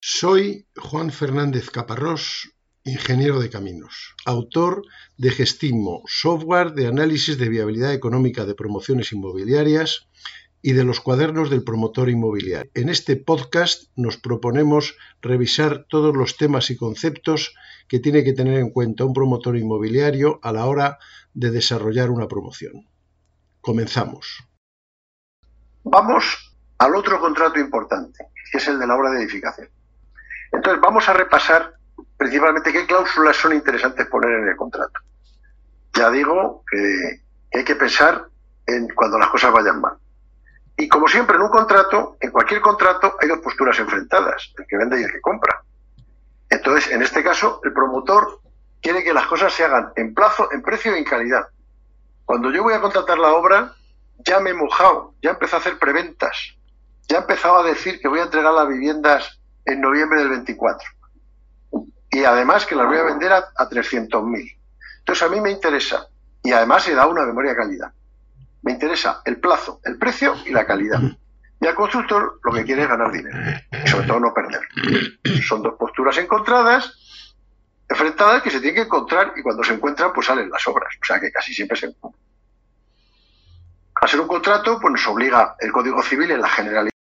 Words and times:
Soy 0.00 0.68
Juan 0.76 1.10
Fernández 1.10 1.70
Caparrós, 1.70 2.52
ingeniero 2.84 3.40
de 3.40 3.50
caminos, 3.50 4.14
autor 4.24 4.82
de 5.16 5.30
Gestimo, 5.32 6.04
software 6.06 6.72
de 6.72 6.86
análisis 6.86 7.36
de 7.36 7.48
viabilidad 7.48 7.92
económica 7.92 8.46
de 8.46 8.54
promociones 8.54 9.12
inmobiliarias 9.12 10.08
y 10.62 10.74
de 10.74 10.84
los 10.84 11.00
cuadernos 11.00 11.50
del 11.50 11.64
promotor 11.64 12.10
inmobiliario. 12.10 12.70
En 12.74 12.90
este 12.90 13.16
podcast 13.16 13.90
nos 13.96 14.18
proponemos 14.18 14.96
revisar 15.20 15.84
todos 15.88 16.16
los 16.16 16.36
temas 16.36 16.70
y 16.70 16.76
conceptos 16.76 17.52
que 17.88 17.98
tiene 17.98 18.22
que 18.22 18.34
tener 18.34 18.60
en 18.60 18.70
cuenta 18.70 19.04
un 19.04 19.12
promotor 19.12 19.56
inmobiliario 19.56 20.38
a 20.44 20.52
la 20.52 20.66
hora 20.66 20.98
de 21.34 21.50
desarrollar 21.50 22.10
una 22.10 22.28
promoción. 22.28 22.88
Comenzamos. 23.60 24.44
Vamos 25.82 26.54
al 26.78 26.94
otro 26.94 27.18
contrato 27.18 27.58
importante, 27.58 28.26
que 28.52 28.58
es 28.58 28.68
el 28.68 28.78
de 28.78 28.86
la 28.86 28.94
obra 28.94 29.10
de 29.10 29.24
edificación. 29.24 29.68
Entonces, 30.52 30.80
vamos 30.80 31.08
a 31.08 31.12
repasar 31.12 31.74
principalmente 32.16 32.72
qué 32.72 32.86
cláusulas 32.86 33.36
son 33.36 33.54
interesantes 33.54 34.06
poner 34.06 34.30
en 34.32 34.48
el 34.48 34.56
contrato. 34.56 35.00
Ya 35.94 36.10
digo 36.10 36.64
que, 36.70 37.22
hay 37.56 37.64
que 37.64 37.76
pensar 37.76 38.26
en 38.66 38.88
cuando 38.94 39.18
las 39.18 39.28
cosas 39.28 39.52
vayan 39.52 39.80
mal. 39.80 39.96
Y 40.76 40.88
como 40.88 41.08
siempre 41.08 41.36
en 41.36 41.42
un 41.42 41.50
contrato, 41.50 42.16
en 42.20 42.30
cualquier 42.30 42.60
contrato 42.60 43.16
hay 43.20 43.28
dos 43.28 43.38
posturas 43.38 43.78
enfrentadas, 43.78 44.52
el 44.56 44.66
que 44.66 44.76
vende 44.76 45.00
y 45.00 45.04
el 45.04 45.12
que 45.12 45.20
compra. 45.20 45.62
Entonces, 46.50 46.90
en 46.92 47.02
este 47.02 47.22
caso, 47.22 47.60
el 47.64 47.72
promotor 47.72 48.40
quiere 48.80 49.02
que 49.02 49.12
las 49.12 49.26
cosas 49.26 49.52
se 49.52 49.64
hagan 49.64 49.92
en 49.96 50.14
plazo, 50.14 50.50
en 50.52 50.62
precio 50.62 50.94
y 50.94 50.98
en 50.98 51.04
calidad. 51.04 51.48
Cuando 52.24 52.50
yo 52.50 52.62
voy 52.62 52.74
a 52.74 52.80
contratar 52.80 53.18
la 53.18 53.32
obra, 53.32 53.74
ya 54.18 54.40
me 54.40 54.50
he 54.50 54.54
mojado, 54.54 55.14
ya 55.22 55.30
empezado 55.30 55.58
a 55.58 55.60
hacer 55.60 55.78
preventas, 55.78 56.56
ya 57.08 57.18
he 57.18 57.20
empezado 57.20 57.58
a 57.58 57.62
decir 57.64 58.00
que 58.00 58.08
voy 58.08 58.20
a 58.20 58.24
entregar 58.24 58.52
las 58.52 58.68
viviendas 58.68 59.37
en 59.68 59.80
noviembre 59.80 60.20
del 60.20 60.30
24. 60.30 60.88
Y 62.10 62.24
además 62.24 62.66
que 62.66 62.74
las 62.74 62.86
voy 62.86 62.96
a 62.96 63.02
vender 63.02 63.32
a, 63.32 63.52
300.000. 63.54 64.58
Entonces 65.00 65.22
a 65.22 65.28
mí 65.28 65.40
me 65.40 65.50
interesa, 65.50 66.06
y 66.42 66.52
además 66.52 66.82
se 66.82 66.94
da 66.94 67.06
una 67.06 67.24
memoria 67.24 67.54
calidad. 67.54 67.92
Me 68.62 68.72
interesa 68.72 69.22
el 69.24 69.38
plazo, 69.38 69.80
el 69.84 69.98
precio 69.98 70.34
y 70.46 70.50
la 70.50 70.66
calidad. 70.66 71.00
Y 71.60 71.66
al 71.66 71.74
constructor 71.74 72.40
lo 72.42 72.52
que 72.52 72.64
quiere 72.64 72.82
es 72.82 72.88
ganar 72.88 73.12
dinero, 73.12 73.38
y 73.84 73.88
sobre 73.88 74.06
todo 74.06 74.20
no 74.20 74.32
perder. 74.32 74.60
Son 75.46 75.62
dos 75.62 75.74
posturas 75.74 76.16
encontradas, 76.18 77.34
enfrentadas, 77.88 78.42
que 78.42 78.50
se 78.50 78.60
tienen 78.60 78.76
que 78.76 78.86
encontrar 78.86 79.32
y 79.36 79.42
cuando 79.42 79.62
se 79.64 79.74
encuentran 79.74 80.12
pues 80.12 80.26
salen 80.26 80.50
las 80.50 80.66
obras. 80.66 80.94
O 81.00 81.04
sea 81.04 81.20
que 81.20 81.30
casi 81.30 81.52
siempre 81.52 81.76
se 81.76 81.86
encuentran. 81.86 82.22
Hacer 84.00 84.20
un 84.20 84.28
contrato 84.28 84.78
pues 84.80 84.92
nos 84.92 85.06
obliga 85.08 85.56
el 85.58 85.72
Código 85.72 86.02
Civil 86.02 86.30
en 86.30 86.40
la 86.40 86.48
generalidad 86.48 86.97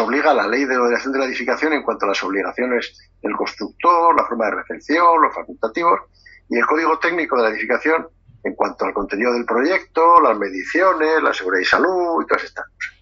obliga 0.00 0.32
la 0.32 0.46
ley 0.46 0.64
de 0.64 0.76
ordenación 0.76 1.12
de 1.12 1.18
la 1.18 1.24
edificación 1.24 1.72
en 1.72 1.82
cuanto 1.82 2.04
a 2.04 2.08
las 2.08 2.22
obligaciones 2.22 2.96
del 3.20 3.34
constructor, 3.34 4.14
la 4.14 4.26
forma 4.26 4.46
de 4.46 4.56
recepción, 4.62 5.20
los 5.20 5.34
facultativos 5.34 6.00
y 6.48 6.56
el 6.56 6.66
código 6.66 6.98
técnico 7.00 7.36
de 7.36 7.42
la 7.42 7.48
edificación 7.50 8.06
en 8.44 8.54
cuanto 8.54 8.84
al 8.84 8.94
contenido 8.94 9.32
del 9.32 9.44
proyecto, 9.44 10.20
las 10.20 10.38
mediciones, 10.38 11.20
la 11.20 11.34
seguridad 11.34 11.62
y 11.62 11.64
salud 11.64 12.22
y 12.22 12.26
todas 12.26 12.44
estas 12.44 12.66
cosas 12.66 12.94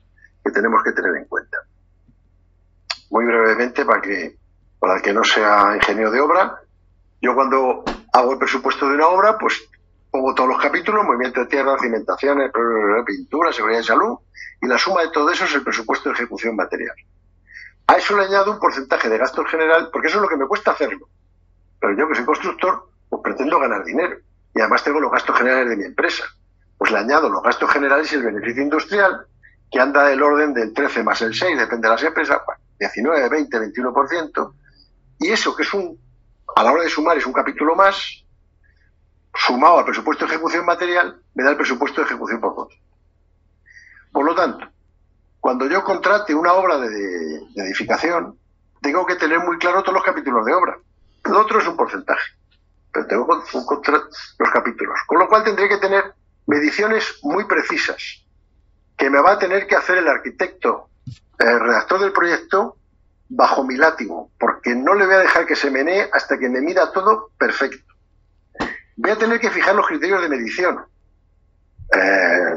que 0.43 0.51
tenemos 0.53 0.83
que 0.83 0.93
tener 0.93 1.15
en 1.17 1.27
cuenta. 1.27 1.59
Muy 3.11 3.27
brevemente, 3.27 3.85
para 3.85 4.01
que 4.01 4.37
para 4.79 4.97
el 4.97 5.03
que 5.03 5.13
no 5.13 5.23
sea 5.23 5.77
ingeniero 5.77 6.11
de 6.11 6.21
obra, 6.21 6.61
yo 7.21 7.35
cuando 7.35 7.85
hago 8.13 8.33
el 8.33 8.39
presupuesto 8.39 8.89
de 8.89 8.95
una 8.95 9.09
obra, 9.09 9.37
pues 9.39 9.69
pongo 10.17 10.35
todos 10.35 10.49
los 10.49 10.63
capítulos, 10.63 11.05
movimiento 11.05 11.41
de 11.41 11.47
tierra, 11.47 11.77
cimentaciones, 11.79 12.51
pintura, 13.05 13.53
seguridad 13.53 13.81
y 13.81 13.85
salud, 13.85 14.19
y 14.63 14.67
la 14.67 14.79
suma 14.79 15.03
de 15.03 15.11
todo 15.11 15.31
eso 15.31 15.45
es 15.45 15.55
el 15.55 15.63
presupuesto 15.63 16.09
de 16.09 16.15
ejecución 16.15 16.57
material. 16.57 16.97
A 17.87 17.97
eso 17.97 18.17
le 18.17 18.25
añado 18.25 18.53
un 18.53 18.59
porcentaje 18.59 19.09
de 19.09 19.19
gasto 19.19 19.45
general, 19.45 19.91
porque 19.93 20.09
eso 20.09 20.17
es 20.17 20.23
lo 20.23 20.29
que 20.29 20.37
me 20.37 20.47
cuesta 20.47 20.71
hacerlo. 20.71 21.09
Pero 21.79 21.97
yo 21.97 22.09
que 22.09 22.15
soy 22.15 22.25
constructor, 22.25 22.89
pues 23.09 23.23
pretendo 23.23 23.61
ganar 23.61 23.85
dinero. 23.85 24.17
Y 24.55 24.61
además 24.61 24.83
tengo 24.83 25.01
los 25.01 25.13
gastos 25.13 25.37
generales 25.37 25.69
de 25.69 25.77
mi 25.77 25.85
empresa. 25.85 26.25
Pues 26.79 26.91
le 26.91 26.99
añado 26.99 27.29
los 27.29 27.43
gastos 27.43 27.71
generales 27.71 28.11
y 28.13 28.17
el 28.17 28.23
beneficio 28.23 28.63
industrial, 28.63 29.27
que 29.71 29.79
anda 29.79 30.05
del 30.05 30.23
orden 30.23 30.55
del 30.55 30.73
13 30.73 31.03
más 31.05 31.21
el 31.23 31.35
6, 31.35 31.59
depende 31.59 31.89
de 31.89 31.95
las 31.95 32.03
empresas, 32.03 32.41
19, 32.79 33.29
20, 33.29 33.59
21%. 33.59 34.53
Y 35.21 35.29
eso, 35.29 35.55
que 35.55 35.63
es 35.63 35.75
un, 35.75 35.99
a 36.57 36.63
la 36.63 36.73
hora 36.73 36.83
de 36.83 36.89
sumar, 36.89 37.17
es 37.19 37.27
un 37.27 37.33
capítulo 37.33 37.77
más, 37.77 38.25
sumado 39.39 39.79
al 39.79 39.85
presupuesto 39.85 40.25
de 40.25 40.35
ejecución 40.35 40.65
material, 40.65 41.21
me 41.35 41.45
da 41.45 41.51
el 41.51 41.57
presupuesto 41.57 42.01
de 42.01 42.07
ejecución 42.07 42.41
por 42.41 42.55
contra. 42.55 42.77
Por 44.13 44.25
lo 44.25 44.35
tanto, 44.35 44.67
cuando 45.41 45.67
yo 45.67 45.85
contrate 45.85 46.35
una 46.35 46.55
obra 46.55 46.79
de, 46.79 47.43
edificación, 47.55 48.39
tengo 48.81 49.07
que 49.07 49.17
tener 49.17 49.41
muy 49.41 49.59
claro 49.59 49.83
todos 49.83 49.95
los 49.95 50.05
capítulos 50.05 50.45
de 50.45 50.55
obra. 50.55 50.79
Lo 51.25 51.41
otro 51.41 51.59
es 51.59 51.67
un 51.67 51.77
porcentaje, 51.77 52.33
pero 52.93 53.07
tengo 53.07 53.27
que 53.27 53.93
los 53.93 54.51
capítulos. 54.51 54.99
Con 55.07 55.19
lo 55.19 55.29
cual 55.29 55.45
tendré 55.45 55.69
que 55.69 55.79
tener 55.79 56.15
mediciones 56.47 57.19
muy 57.23 57.45
precisas, 57.45 58.25
que 58.97 59.11
me 59.11 59.21
va 59.21 59.33
a 59.33 59.39
tener 59.39 59.67
que 59.67 59.77
hacer 59.77 59.99
el 59.99 60.09
arquitecto, 60.09 60.89
el 61.39 61.61
redactor 61.61 62.01
del 62.01 62.13
proyecto, 62.13 62.77
bajo 63.29 63.65
mi 63.65 63.77
látigo, 63.77 64.31
porque 64.39 64.75
no 64.75 64.95
le 64.95 65.07
voy 65.07 65.17
a 65.17 65.19
dejar 65.19 65.47
que 65.47 65.57
se 65.57 65.71
menee 65.71 66.09
hasta 66.13 66.39
que 66.39 66.49
me 66.49 66.61
mida 66.61 66.93
todo 66.93 67.31
perfecto. 67.39 67.96
Voy 68.97 69.11
a 69.11 69.19
tener 69.19 69.39
que 69.39 69.51
fijar 69.51 69.75
los 69.75 69.87
criterios 69.87 70.23
de 70.23 70.29
medición. 70.29 70.85
Eh, 71.93 72.55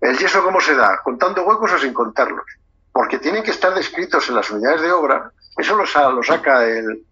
¿El 0.00 0.18
yeso 0.18 0.44
cómo 0.44 0.60
se 0.60 0.74
da? 0.74 1.00
¿Contando 1.02 1.44
huecos 1.44 1.72
o 1.72 1.78
sin 1.78 1.94
contarlos? 1.94 2.44
Porque 2.92 3.18
tienen 3.18 3.42
que 3.42 3.50
estar 3.50 3.74
descritos 3.74 4.28
en 4.28 4.36
las 4.36 4.50
unidades 4.50 4.82
de 4.82 4.92
obra. 4.92 5.32
Eso 5.56 5.74
lo, 5.74 5.86
saca 5.86 6.64
el, 6.66 7.04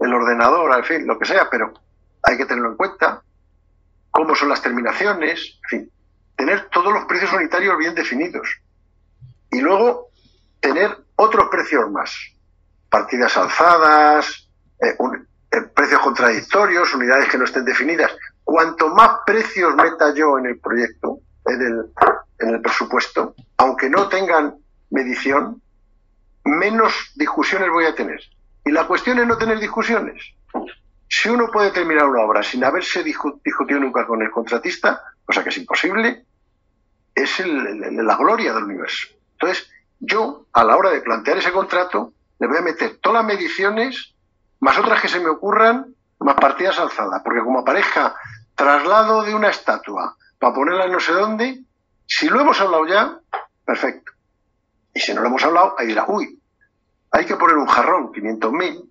ordenador, 0.00 0.76
en 0.76 0.84
fin, 0.84 1.06
lo 1.06 1.18
que 1.18 1.26
sea, 1.26 1.48
pero 1.48 1.72
hay 2.22 2.36
que 2.36 2.44
tenerlo 2.44 2.70
en 2.70 2.76
cuenta. 2.76 3.22
¿Cómo 4.10 4.34
son 4.34 4.48
las 4.48 4.60
terminaciones? 4.60 5.58
En 5.62 5.68
fin, 5.68 5.92
tener 6.34 6.68
todos 6.68 6.92
los 6.92 7.04
precios 7.04 7.32
unitarios 7.32 7.78
bien 7.78 7.94
definidos. 7.94 8.60
Y 9.50 9.60
luego 9.60 10.08
tener 10.58 10.98
otros 11.14 11.48
precios 11.48 11.88
más. 11.92 12.12
Partidas 12.90 13.36
alzadas, 13.36 14.48
eh, 14.80 14.88
eh, 14.88 15.22
precios 15.74 16.00
contradictorios, 16.00 16.94
unidades 16.94 17.28
que 17.28 17.38
no 17.38 17.44
estén 17.44 17.64
definidas. 17.64 18.10
Cuanto 18.44 18.88
más 18.88 19.18
precios 19.26 19.74
meta 19.74 20.14
yo 20.14 20.38
en 20.38 20.46
el 20.46 20.58
proyecto, 20.58 21.20
en 21.46 21.60
el, 21.60 21.84
en 22.38 22.54
el 22.54 22.60
presupuesto, 22.60 23.34
aunque 23.58 23.90
no 23.90 24.08
tengan 24.08 24.56
medición, 24.90 25.60
menos 26.44 27.12
discusiones 27.14 27.70
voy 27.70 27.84
a 27.84 27.94
tener. 27.94 28.20
Y 28.64 28.70
la 28.70 28.86
cuestión 28.86 29.18
es 29.18 29.26
no 29.26 29.38
tener 29.38 29.58
discusiones. 29.58 30.22
Si 31.08 31.28
uno 31.28 31.50
puede 31.52 31.70
terminar 31.70 32.08
una 32.08 32.22
obra 32.22 32.42
sin 32.42 32.64
haberse 32.64 33.02
discutido 33.02 33.80
nunca 33.80 34.06
con 34.06 34.22
el 34.22 34.30
contratista, 34.30 35.02
cosa 35.24 35.42
que 35.42 35.50
es 35.50 35.58
imposible, 35.58 36.24
es 37.14 37.40
la 37.44 38.16
gloria 38.16 38.54
del 38.54 38.64
universo. 38.64 39.08
Entonces, 39.32 39.70
yo, 40.00 40.46
a 40.52 40.64
la 40.64 40.76
hora 40.76 40.90
de 40.90 41.00
plantear 41.00 41.38
ese 41.38 41.52
contrato, 41.52 42.12
le 42.38 42.46
voy 42.46 42.58
a 42.58 42.62
meter 42.62 42.96
todas 43.00 43.22
las 43.22 43.26
mediciones, 43.26 44.11
más 44.62 44.78
otras 44.78 45.00
que 45.00 45.08
se 45.08 45.18
me 45.18 45.28
ocurran, 45.28 45.92
más 46.20 46.36
partidas 46.36 46.78
alzadas, 46.78 47.20
porque 47.24 47.40
como 47.40 47.58
aparezca 47.58 48.14
traslado 48.54 49.24
de 49.24 49.34
una 49.34 49.48
estatua 49.48 50.16
para 50.38 50.54
ponerla 50.54 50.86
no 50.86 51.00
sé 51.00 51.12
dónde, 51.12 51.64
si 52.06 52.28
lo 52.28 52.40
hemos 52.40 52.60
hablado 52.60 52.86
ya, 52.86 53.18
perfecto. 53.64 54.12
Y 54.94 55.00
si 55.00 55.12
no 55.14 55.20
lo 55.20 55.26
hemos 55.26 55.42
hablado, 55.42 55.74
ahí 55.76 55.88
dirá, 55.88 56.04
uy, 56.06 56.40
hay 57.10 57.26
que 57.26 57.34
poner 57.34 57.56
un 57.56 57.66
jarrón, 57.66 58.12
500.000. 58.12 58.88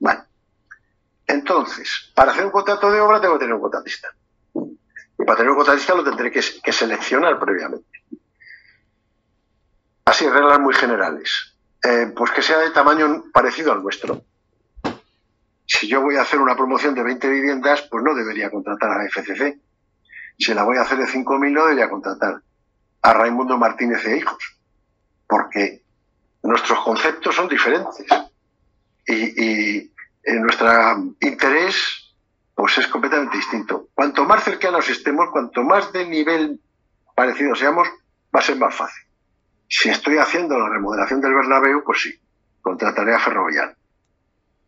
Vale. 0.00 0.20
Entonces, 1.26 2.12
para 2.14 2.32
hacer 2.32 2.44
un 2.44 2.50
contrato 2.50 2.90
de 2.90 3.00
obra 3.00 3.22
tengo 3.22 3.34
que 3.34 3.40
tener 3.40 3.54
un 3.54 3.62
contratista. 3.62 4.08
Y 4.54 5.24
para 5.24 5.36
tener 5.38 5.50
un 5.50 5.56
contratista 5.56 5.94
lo 5.94 6.04
tendré 6.04 6.30
que, 6.30 6.72
seleccionar 6.72 7.38
previamente. 7.38 8.04
Así, 10.04 10.28
reglas 10.28 10.60
muy 10.60 10.74
generales. 10.74 11.55
Eh, 11.82 12.12
pues 12.16 12.30
que 12.30 12.42
sea 12.42 12.58
de 12.58 12.70
tamaño 12.70 13.24
parecido 13.32 13.72
al 13.72 13.82
nuestro. 13.82 14.24
Si 15.66 15.88
yo 15.88 16.00
voy 16.00 16.16
a 16.16 16.22
hacer 16.22 16.40
una 16.40 16.56
promoción 16.56 16.94
de 16.94 17.02
20 17.02 17.28
viviendas, 17.28 17.82
pues 17.90 18.02
no 18.02 18.14
debería 18.14 18.50
contratar 18.50 18.90
a 18.90 19.04
FCC 19.08 19.60
si 20.38 20.54
la 20.54 20.64
voy 20.64 20.76
a 20.76 20.82
hacer 20.82 20.98
de 20.98 21.06
5.000 21.06 21.52
no 21.52 21.62
debería 21.62 21.88
contratar 21.88 22.42
a 23.02 23.12
Raimundo 23.12 23.56
Martínez 23.56 24.04
e 24.04 24.18
hijos, 24.18 24.58
porque 25.26 25.82
nuestros 26.42 26.80
conceptos 26.80 27.34
son 27.34 27.48
diferentes 27.48 28.06
y, 29.06 29.92
nuestro 30.40 30.68
interés 31.20 32.14
pues 32.54 32.78
es 32.78 32.88
completamente 32.88 33.36
distinto. 33.36 33.88
Cuanto 33.94 34.24
más 34.24 34.42
cercanos 34.42 34.88
estemos, 34.88 35.30
cuanto 35.30 35.62
más 35.62 35.92
de 35.92 36.06
nivel 36.06 36.60
parecido 37.14 37.54
seamos, 37.54 37.86
va 38.34 38.40
a 38.40 38.42
ser 38.42 38.56
más 38.56 38.74
fácil. 38.74 39.05
Si 39.68 39.88
estoy 39.88 40.18
haciendo 40.18 40.58
la 40.58 40.68
remodelación 40.68 41.20
del 41.20 41.34
Bernabéu, 41.34 41.82
pues 41.84 42.02
sí, 42.02 42.14
contrataré 42.60 43.14
a 43.14 43.18
Ferrovial. 43.18 43.76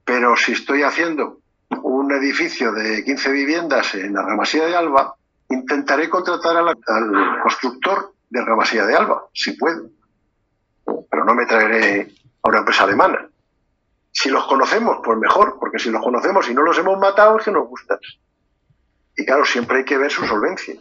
Pero 0.05 0.37
si 0.37 0.53
estoy 0.53 0.83
haciendo 0.83 1.41
un 1.83 2.12
edificio 2.12 2.73
de 2.73 3.05
15 3.05 3.31
viviendas 3.31 3.95
en 3.95 4.15
la 4.15 4.23
Ramasía 4.23 4.67
de 4.67 4.77
Alba, 4.77 5.19
Intentaré 5.50 6.11
contratar 6.11 6.56
al 6.56 6.77
constructor 7.43 8.12
de 8.29 8.45
Ramasía 8.45 8.85
de 8.85 8.95
Alba, 8.95 9.25
si 9.33 9.53
puedo. 9.53 9.89
Pero 11.11 11.25
no 11.25 11.35
me 11.35 11.47
traeré 11.47 12.12
a 12.43 12.49
una 12.49 12.59
empresa 12.59 12.85
alemana. 12.85 13.31
Si 14.12 14.29
los 14.29 14.47
conocemos, 14.47 14.99
pues 15.03 15.17
mejor, 15.19 15.56
porque 15.59 15.79
si 15.79 15.91
los 15.91 16.03
conocemos 16.03 16.49
y 16.50 16.55
no 16.55 16.62
los 16.62 16.79
hemos 16.79 16.99
matado, 16.99 17.39
es 17.39 17.45
que 17.45 17.50
nos 17.50 17.67
gustan. 17.67 17.99
Y 19.17 19.25
claro, 19.25 19.45
siempre 19.45 19.79
hay 19.79 19.85
que 19.85 19.97
ver 19.97 20.11
su 20.11 20.27
solvencia. 20.27 20.75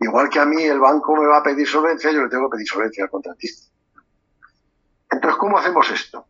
Igual 0.00 0.28
que 0.28 0.40
a 0.40 0.44
mí 0.44 0.62
el 0.62 0.80
banco 0.80 1.16
me 1.16 1.26
va 1.26 1.38
a 1.38 1.42
pedir 1.42 1.66
solvencia, 1.66 2.10
yo 2.10 2.22
le 2.22 2.28
tengo 2.28 2.48
que 2.50 2.56
pedir 2.56 2.68
solvencia 2.68 3.04
al 3.04 3.10
contratista. 3.10 3.68
Entonces, 5.10 5.38
¿cómo 5.38 5.58
hacemos 5.58 5.90
esto? 5.90 6.26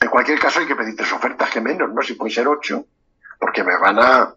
En 0.00 0.08
cualquier 0.08 0.38
caso 0.38 0.60
hay 0.60 0.66
que 0.66 0.76
pedir 0.76 0.94
tres 0.94 1.12
ofertas, 1.12 1.50
que 1.50 1.60
menos, 1.60 1.92
¿no? 1.92 2.02
Si 2.02 2.14
pueden 2.14 2.34
ser 2.34 2.46
ocho, 2.46 2.86
porque 3.38 3.64
me 3.64 3.76
van 3.76 3.98
a, 3.98 4.34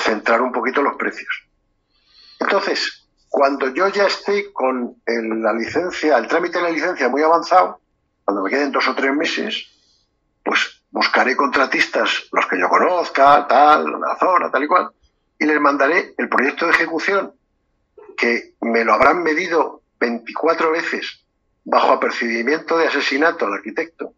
centrar 0.00 0.40
un 0.40 0.52
poquito 0.52 0.82
los 0.82 0.96
precios. 0.96 1.46
Entonces, 2.40 3.08
cuando 3.28 3.68
yo 3.74 3.88
ya 3.88 4.06
esté 4.06 4.52
con 4.52 4.96
la 5.06 5.52
licencia, 5.52 6.16
el 6.16 6.28
trámite 6.28 6.58
de 6.58 6.64
la 6.64 6.70
licencia 6.70 7.08
muy 7.08 7.22
avanzado, 7.22 7.80
cuando 8.24 8.42
me 8.42 8.50
queden 8.50 8.72
dos 8.72 8.86
o 8.88 8.94
tres 8.94 9.12
meses, 9.12 9.66
pues 10.44 10.82
buscaré 10.90 11.36
contratistas, 11.36 12.28
los 12.32 12.46
que 12.46 12.58
yo 12.58 12.68
conozca, 12.68 13.46
tal, 13.46 14.00
la 14.00 14.16
zona, 14.18 14.50
tal 14.50 14.64
y 14.64 14.66
cual, 14.66 14.90
y 15.38 15.44
les 15.44 15.60
mandaré 15.60 16.14
el 16.16 16.28
proyecto 16.28 16.66
de 16.66 16.72
ejecución, 16.72 17.32
que 18.18 18.54
me 18.60 18.84
lo 18.84 18.92
habrán 18.92 19.22
medido 19.22 19.82
24 20.00 20.72
veces 20.72 21.24
bajo 21.64 21.92
apercibimiento 21.92 22.76
de 22.76 22.88
asesinato 22.88 23.46
al 23.46 23.54
arquitecto, 23.54 24.14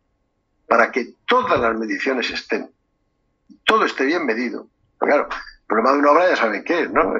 para 0.66 0.90
que 0.90 1.14
todas 1.26 1.60
las 1.60 1.76
mediciones 1.76 2.30
estén, 2.30 2.70
todo 3.64 3.84
esté 3.84 4.04
bien 4.04 4.24
medido. 4.24 4.68
claro, 4.98 5.28
el 5.30 5.66
problema 5.66 5.92
de 5.92 5.98
una 5.98 6.10
obra 6.12 6.30
ya 6.30 6.36
saben 6.36 6.64
qué 6.64 6.82
es, 6.82 6.90
¿no? 6.90 7.14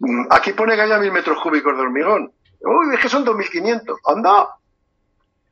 Mm, 0.00 0.26
aquí 0.30 0.52
pone 0.52 0.74
que 0.74 0.82
haya 0.82 0.98
mil 0.98 1.12
metros 1.12 1.40
cúbicos 1.42 1.76
de 1.76 1.82
hormigón. 1.82 2.32
Uy, 2.60 2.94
es 2.94 3.00
que 3.00 3.08
son 3.08 3.24
2.500. 3.24 3.98
¡Anda! 4.06 4.48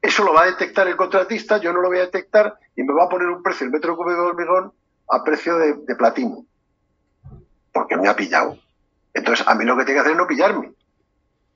Eso 0.01 0.25
lo 0.25 0.33
va 0.33 0.43
a 0.43 0.47
detectar 0.47 0.87
el 0.89 0.97
contratista, 0.97 1.59
yo 1.59 1.73
no 1.73 1.81
lo 1.81 1.89
voy 1.89 1.99
a 1.99 2.07
detectar 2.07 2.57
y 2.77 2.83
me 2.83 2.95
va 2.95 3.05
a 3.05 3.09
poner 3.09 3.29
un 3.29 3.43
precio, 3.43 3.67
el 3.67 3.73
metro 3.73 3.97
cúbico 3.97 4.23
de 4.23 4.29
hormigón, 4.29 4.73
a 5.11 5.25
precio 5.25 5.59
de, 5.59 5.97
platino. 5.97 6.45
Porque 7.73 7.97
me 7.97 8.09
ha 8.09 8.17
pillado. 8.17 8.57
Entonces, 9.19 9.47
a 9.47 9.55
mí 9.55 9.65
lo 9.65 9.77
que 9.77 9.85
tiene 9.85 9.97
que 9.97 10.01
hacer 10.01 10.13
es 10.13 10.19
no 10.19 10.27
pillarme. 10.27 10.73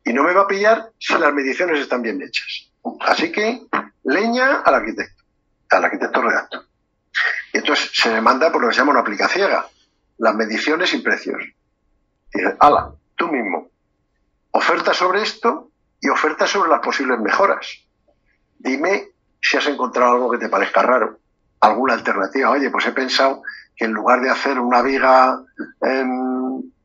Y 0.04 0.12
no 0.12 0.24
me 0.24 0.34
va 0.34 0.42
a 0.42 0.46
pillar 0.46 0.90
si 0.98 1.14
las 1.14 1.32
mediciones 1.32 1.80
están 1.80 2.02
bien 2.02 2.20
hechas. 2.20 2.70
Así 3.00 3.30
que, 3.30 3.62
leña 4.04 4.60
al 4.60 4.74
arquitecto, 4.74 5.22
al 5.70 5.84
arquitecto 5.84 6.22
redactor. 6.22 6.66
Y 7.52 7.58
entonces 7.58 7.90
se 7.94 8.12
le 8.12 8.20
manda 8.20 8.50
por 8.50 8.62
lo 8.62 8.68
que 8.68 8.74
se 8.74 8.80
llama 8.80 8.92
una 8.92 9.00
aplica 9.00 9.28
ciega, 9.28 9.66
las 10.18 10.34
mediciones 10.34 10.92
y 10.94 10.98
precios. 10.98 11.42
Y 12.34 12.38
dice, 12.38 12.56
ala, 12.58 12.92
tú 13.16 13.28
mismo, 13.28 13.70
oferta 14.50 14.92
sobre 14.92 15.22
esto 15.22 15.70
y 16.00 16.08
oferta 16.08 16.46
sobre 16.46 16.70
las 16.70 16.80
posibles 16.80 17.20
mejoras 17.20 17.84
dime 18.62 19.08
si 19.40 19.56
has 19.56 19.66
encontrado 19.66 20.12
algo 20.12 20.30
que 20.30 20.38
te 20.38 20.48
parezca 20.48 20.82
raro, 20.82 21.18
alguna 21.60 21.94
alternativa. 21.94 22.50
Oye, 22.50 22.70
pues 22.70 22.86
he 22.86 22.92
pensado 22.92 23.42
que 23.76 23.84
en 23.86 23.92
lugar 23.92 24.20
de 24.20 24.30
hacer 24.30 24.58
una 24.58 24.82
viga 24.82 25.42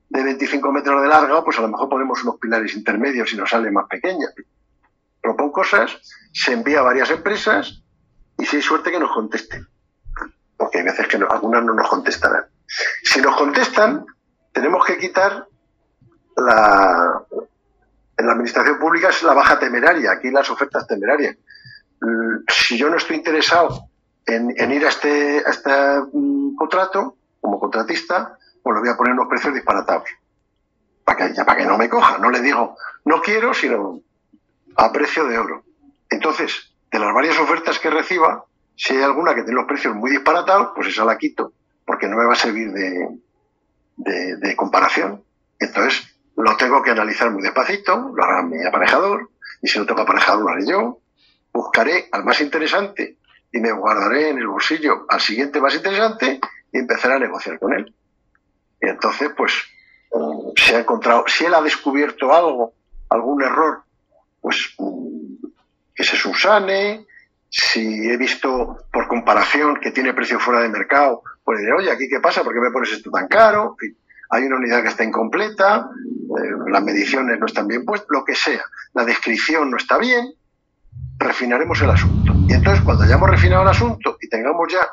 de 0.09 0.24
25 0.24 0.71
metros 0.71 1.01
de 1.01 1.07
largo, 1.07 1.44
pues 1.44 1.57
a 1.59 1.62
lo 1.62 1.69
mejor 1.69 1.89
ponemos 1.89 2.24
unos 2.24 2.38
pilares 2.38 2.75
intermedios 2.75 3.31
y 3.33 3.38
nos 3.38 3.50
sale 3.50 3.71
más 3.71 3.88
pequeña. 3.88 4.27
Propon 5.21 5.51
cosas, 5.51 5.98
se 6.33 6.54
envía 6.54 6.80
a 6.80 6.83
varias 6.83 7.09
empresas 7.09 7.83
y 8.38 8.45
si 8.45 8.57
hay 8.57 8.62
suerte 8.62 8.92
que 8.92 9.00
nos 9.00 9.12
contesten. 9.12 9.68
Porque 10.56 10.80
hay 10.80 10.86
veces 10.86 11.07
que 11.07 11.18
algunas 11.18 11.63
no 11.63 11.74
nos 11.74 11.89
contestarán. 11.89 12.45
Si 13.04 13.21
nos 13.21 13.36
contestan, 13.36 14.06
tenemos 14.54 14.86
que 14.86 14.98
quitar 14.98 15.48
la, 16.38 17.24
en 18.18 18.25
la 18.25 18.31
administración 18.31 18.80
pública 18.80 19.10
es 19.10 19.24
la 19.24 19.33
baja 19.33 19.60
temeraria, 19.60 20.12
aquí 20.12 20.31
las 20.31 20.50
ofertas 20.50 20.88
temerarias. 20.88 21.38
Mm, 22.01 22.38
si 22.48 22.77
yo 22.77 22.89
no 22.89 22.98
estoy 22.98 23.18
interesado 23.18 23.89
en, 24.25 24.71
ir 24.71 24.86
a 24.86 24.89
este, 24.89 25.38
este 25.38 25.71
mm, 26.13 26.56
contrato, 26.56 27.15
como 27.39 27.60
contratista, 27.60 28.38
pues 28.62 28.75
le 28.75 28.80
voy 28.81 28.89
a 28.89 28.98
poner 28.98 29.13
unos 29.13 29.27
precios 29.27 29.54
disparatados. 29.54 30.09
Para 31.04 31.33
que, 31.33 31.44
para 31.44 31.57
que 31.57 31.65
no 31.65 31.77
me 31.77 31.89
coja. 31.89 32.18
No 32.18 32.30
le 32.30 32.42
digo, 32.42 32.75
no 33.06 33.21
quiero, 33.21 33.54
sino 33.54 34.01
a 34.75 34.92
precio 34.92 35.25
de 35.25 35.38
oro. 35.38 35.63
Entonces, 36.09 36.74
de 36.92 37.00
las 37.00 37.13
varias 37.13 37.39
ofertas 37.39 37.80
que 37.80 37.89
reciba, 37.89 38.45
si 38.75 38.95
hay 38.95 39.04
alguna 39.04 39.33
que 39.33 39.44
tiene 39.44 39.56
los 39.59 39.68
precios 39.68 39.95
muy 39.95 40.12
disparatados, 40.12 40.71
pues 40.75 40.88
esa 40.88 41.06
la 41.06 41.18
quito, 41.18 41.54
porque 41.86 42.07
no 42.07 42.18
me 42.18 42.25
va 42.25 42.33
a 42.33 42.36
servir 42.36 42.71
de, 42.71 43.18
de 43.95 44.56
comparación. 44.56 45.24
Entonces, 45.60 46.18
lo 46.36 46.56
tengo 46.56 46.83
que 46.83 46.92
analizar 46.92 47.31
muy 47.31 47.42
despacito, 47.42 48.12
lo 48.13 48.24
hará 48.24 48.44
mi 48.44 48.63
aparejador, 48.63 49.31
y 49.62 49.68
si 49.68 49.80
no 49.80 49.86
tengo 49.86 50.01
aparejador 50.01 50.44
lo 50.44 50.50
haré 50.50 50.65
yo, 50.68 51.00
buscaré 51.51 52.07
al 52.12 52.24
más 52.24 52.39
interesante 52.42 53.18
y 53.51 53.60
me 53.60 53.71
guardaré 53.71 54.30
en 54.30 54.38
el 54.38 54.48
bolsillo 54.48 55.06
al 55.10 55.19
siguiente 55.19 55.60
más 55.60 55.74
interesante 55.75 56.39
y 56.71 56.77
empezaré 56.77 57.15
a 57.15 57.19
negociar 57.19 57.60
con 57.60 57.74
él. 57.74 57.94
Y 58.81 58.88
entonces, 58.88 59.29
pues, 59.35 59.53
mm, 60.13 60.50
si 60.56 60.74
ha 60.74 60.79
encontrado, 60.79 61.25
si 61.27 61.45
él 61.45 61.53
ha 61.53 61.62
descubierto 61.62 62.33
algo, 62.33 62.74
algún 63.09 63.41
error, 63.44 63.83
pues 64.41 64.75
mm, 64.77 65.45
que 65.97 66.03
se 66.03 66.15
subsane. 66.15 67.06
Si 67.50 68.09
he 68.09 68.18
visto 68.18 68.85
por 68.91 69.07
comparación 69.07 69.79
que 69.81 69.91
tiene 69.91 70.13
precio 70.13 70.39
fuera 70.39 70.62
de 70.62 70.69
mercado, 70.69 71.24
pues 71.44 71.59
diré, 71.59 71.74
oye, 71.74 71.91
¿aquí 71.91 72.07
qué 72.09 72.19
pasa? 72.19 72.44
¿Por 72.44 72.53
qué 72.53 72.59
me 72.59 72.71
pones 72.71 72.91
esto 72.91 73.09
tan 73.09 73.27
caro? 73.27 73.77
Hay 74.29 74.44
una 74.44 74.57
unidad 74.57 74.83
que 74.83 74.89
está 74.89 75.06
incompleta, 75.06 75.89
eh, 76.38 76.69
las 76.69 76.83
mediciones 76.83 77.39
no 77.39 77.45
están 77.45 77.68
bien 77.68 77.85
puestas, 77.85 78.09
lo 78.12 78.25
que 78.25 78.35
sea. 78.35 78.63
La 78.94 79.06
descripción 79.06 79.71
no 79.71 79.77
está 79.77 79.97
bien, 79.97 80.33
refinaremos 81.18 81.81
el 81.81 81.89
asunto. 81.89 82.33
Y 82.47 82.53
entonces, 82.53 82.83
cuando 82.83 83.06
hayamos 83.06 83.29
refinado 83.29 83.63
el 83.63 83.69
asunto 83.69 84.18
y 84.21 84.27
tengamos 84.27 84.68
ya 84.71 84.85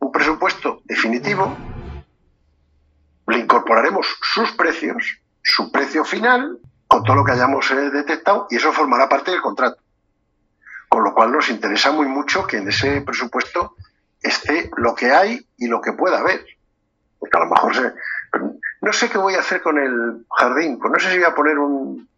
un 0.00 0.12
presupuesto 0.12 0.82
definitivo, 0.84 1.56
le 3.26 3.38
incorporaremos 3.38 4.18
sus 4.22 4.52
precios, 4.52 5.20
su 5.42 5.70
precio 5.70 6.04
final, 6.04 6.58
con 6.86 7.02
todo 7.02 7.16
lo 7.16 7.24
que 7.24 7.32
hayamos 7.32 7.70
eh, 7.70 7.90
detectado, 7.90 8.46
y 8.50 8.56
eso 8.56 8.72
formará 8.72 9.08
parte 9.08 9.30
del 9.30 9.40
contrato. 9.40 9.80
Con 10.88 11.04
lo 11.04 11.14
cual 11.14 11.32
nos 11.32 11.48
interesa 11.48 11.90
muy 11.92 12.06
mucho 12.06 12.46
que 12.46 12.58
en 12.58 12.68
ese 12.68 13.00
presupuesto 13.00 13.74
esté 14.20 14.70
lo 14.76 14.94
que 14.94 15.12
hay 15.12 15.46
y 15.56 15.66
lo 15.66 15.80
que 15.80 15.92
pueda 15.92 16.18
haber. 16.18 16.44
Porque 17.18 17.36
a 17.36 17.40
lo 17.40 17.50
mejor 17.50 17.74
se... 17.74 17.92
No 18.80 18.92
sé 18.92 19.08
qué 19.08 19.18
voy 19.18 19.34
a 19.34 19.40
hacer 19.40 19.62
con 19.62 19.78
el 19.78 20.26
jardín, 20.30 20.78
pues 20.78 20.92
no 20.92 20.98
sé 20.98 21.10
si 21.10 21.18
voy 21.18 21.26
a 21.26 21.34
poner 21.34 21.58
un, 21.58 22.08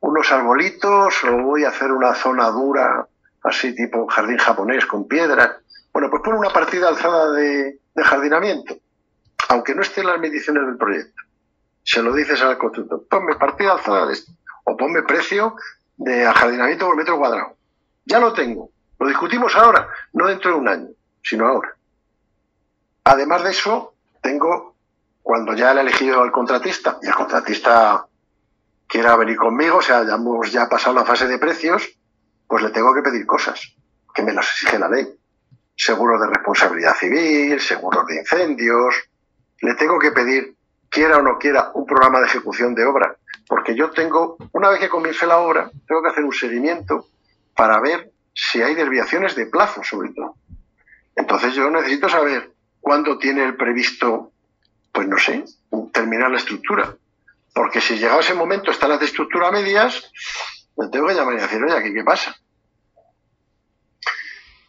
unos 0.00 0.30
arbolitos 0.30 1.24
o 1.24 1.38
voy 1.38 1.64
a 1.64 1.68
hacer 1.68 1.90
una 1.90 2.14
zona 2.14 2.50
dura, 2.50 3.06
así 3.42 3.74
tipo 3.74 4.06
jardín 4.06 4.38
japonés 4.38 4.84
con 4.86 5.08
piedras. 5.08 5.56
Bueno, 5.92 6.10
pues 6.10 6.22
pon 6.22 6.34
una 6.34 6.50
partida 6.50 6.88
alzada 6.88 7.32
de, 7.32 7.78
jardinamiento, 7.96 8.76
aunque 9.48 9.74
no 9.74 9.82
esté 9.82 10.00
en 10.00 10.08
las 10.08 10.20
mediciones 10.20 10.66
del 10.66 10.76
proyecto. 10.76 11.22
Se 11.82 12.02
lo 12.02 12.14
dices 12.14 12.40
al 12.42 12.58
constructor, 12.58 13.06
ponme 13.08 13.36
partida 13.36 13.72
alzada 13.72 14.06
de 14.06 14.14
esto, 14.14 14.32
o 14.64 14.76
ponme 14.76 15.02
precio 15.02 15.56
de 15.96 16.24
jardinamiento 16.32 16.86
por 16.86 16.96
metro 16.96 17.18
cuadrado. 17.18 17.56
Ya 18.04 18.18
lo 18.18 18.32
tengo. 18.32 18.70
Lo 18.98 19.08
discutimos 19.08 19.54
ahora, 19.56 19.88
no 20.12 20.26
dentro 20.26 20.52
de 20.52 20.56
un 20.56 20.68
año, 20.68 20.88
sino 21.22 21.46
ahora. 21.46 21.76
Además 23.04 23.44
de 23.44 23.50
eso, 23.50 23.94
tengo, 24.22 24.76
cuando 25.22 25.52
ya 25.54 25.72
he 25.72 25.80
elegido 25.80 26.22
al 26.22 26.32
contratista, 26.32 26.98
y 27.02 27.06
el 27.06 27.14
contratista 27.14 28.06
quiera 28.86 29.16
venir 29.16 29.36
conmigo, 29.36 29.78
o 29.78 29.82
sea, 29.82 30.04
ya 30.04 30.14
hemos 30.14 30.50
ya 30.50 30.68
pasado 30.68 30.94
la 30.94 31.04
fase 31.04 31.26
de 31.26 31.38
precios, 31.38 31.98
pues 32.46 32.62
le 32.62 32.70
tengo 32.70 32.94
que 32.94 33.02
pedir 33.02 33.26
cosas 33.26 33.74
que 34.14 34.22
me 34.22 34.32
las 34.32 34.46
exige 34.46 34.78
la 34.78 34.88
ley. 34.88 35.06
Seguros 35.76 36.20
de 36.20 36.28
responsabilidad 36.28 36.94
civil, 36.94 37.60
seguros 37.60 38.06
de 38.06 38.16
incendios. 38.16 38.94
Le 39.64 39.74
tengo 39.76 39.98
que 39.98 40.12
pedir, 40.12 40.56
quiera 40.90 41.16
o 41.16 41.22
no 41.22 41.38
quiera, 41.38 41.70
un 41.72 41.86
programa 41.86 42.20
de 42.20 42.26
ejecución 42.26 42.74
de 42.74 42.84
obra. 42.84 43.16
Porque 43.48 43.74
yo 43.74 43.90
tengo, 43.90 44.36
una 44.52 44.68
vez 44.68 44.78
que 44.78 44.90
comience 44.90 45.26
la 45.26 45.38
obra, 45.38 45.70
tengo 45.88 46.02
que 46.02 46.10
hacer 46.10 46.22
un 46.22 46.34
seguimiento 46.34 47.06
para 47.56 47.80
ver 47.80 48.12
si 48.34 48.60
hay 48.60 48.74
desviaciones 48.74 49.34
de 49.34 49.46
plazo, 49.46 49.82
sobre 49.82 50.10
todo. 50.10 50.36
Entonces 51.16 51.54
yo 51.54 51.70
necesito 51.70 52.10
saber 52.10 52.52
cuándo 52.80 53.16
tiene 53.16 53.42
el 53.42 53.56
previsto, 53.56 54.32
pues 54.92 55.08
no 55.08 55.16
sé, 55.16 55.44
terminar 55.92 56.30
la 56.30 56.38
estructura. 56.38 56.94
Porque 57.54 57.80
si 57.80 57.96
llegado 57.96 58.20
ese 58.20 58.34
momento 58.34 58.70
está 58.70 58.86
la 58.86 58.96
estructura 58.96 59.48
a 59.48 59.52
medias, 59.52 60.12
me 60.76 60.88
tengo 60.88 61.06
que 61.06 61.14
llamar 61.14 61.34
y 61.34 61.40
decir, 61.40 61.62
oye, 61.64 61.74
¿aquí 61.74 61.94
qué 61.94 62.04
pasa? 62.04 62.36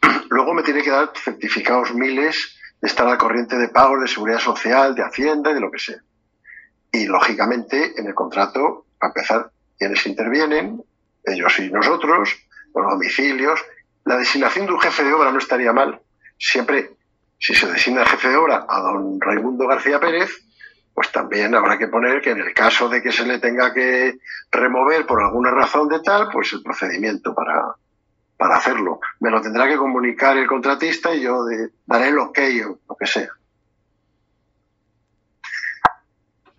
Luego 0.29 0.53
me 0.53 0.63
tiene 0.63 0.83
que 0.83 0.91
dar 0.91 1.11
certificados 1.15 1.93
miles 1.93 2.37
de 2.37 2.64
estar 2.87 3.07
al 3.07 3.17
corriente 3.17 3.57
de 3.57 3.69
pagos 3.69 4.01
de 4.01 4.07
seguridad 4.07 4.39
social, 4.39 4.95
de 4.95 5.03
Hacienda 5.03 5.51
y 5.51 5.53
de 5.53 5.59
lo 5.59 5.71
que 5.71 5.79
sea. 5.79 5.97
Y 6.91 7.07
lógicamente 7.07 7.99
en 7.99 8.07
el 8.07 8.13
contrato, 8.13 8.85
para 8.99 9.11
empezar, 9.11 9.51
quienes 9.77 10.05
intervienen, 10.05 10.81
ellos 11.23 11.59
y 11.59 11.69
nosotros, 11.71 12.37
los 12.73 12.91
domicilios. 12.91 13.59
La 14.05 14.17
designación 14.17 14.67
de 14.67 14.73
un 14.73 14.79
jefe 14.79 15.03
de 15.03 15.13
obra 15.13 15.31
no 15.31 15.39
estaría 15.39 15.73
mal. 15.73 15.99
Siempre, 16.37 16.91
si 17.39 17.55
se 17.55 17.71
designa 17.71 18.01
el 18.01 18.07
jefe 18.07 18.29
de 18.29 18.37
obra 18.37 18.65
a 18.67 18.79
don 18.81 19.19
Raimundo 19.19 19.67
García 19.67 19.99
Pérez, 19.99 20.29
pues 20.93 21.11
también 21.11 21.55
habrá 21.55 21.77
que 21.77 21.87
poner 21.87 22.21
que 22.21 22.31
en 22.31 22.39
el 22.39 22.53
caso 22.53 22.87
de 22.87 23.01
que 23.01 23.11
se 23.11 23.25
le 23.25 23.39
tenga 23.39 23.73
que 23.73 24.17
remover 24.51 25.05
por 25.05 25.21
alguna 25.21 25.51
razón 25.51 25.89
de 25.89 25.99
tal, 25.99 26.29
pues 26.31 26.53
el 26.53 26.63
procedimiento 26.63 27.33
para, 27.35 27.75
para 28.37 28.57
hacerlo. 28.57 28.99
Me 29.19 29.29
lo 29.29 29.41
tendrá 29.41 29.67
que 29.67 29.77
comunicar 29.77 30.37
el 30.37 30.47
contratista 30.47 31.13
y 31.13 31.21
yo 31.21 31.45
daré 31.85 32.09
el 32.09 32.19
ok 32.19 32.39
o 32.67 32.79
lo 32.89 32.95
que 32.95 33.05
sea. 33.05 33.29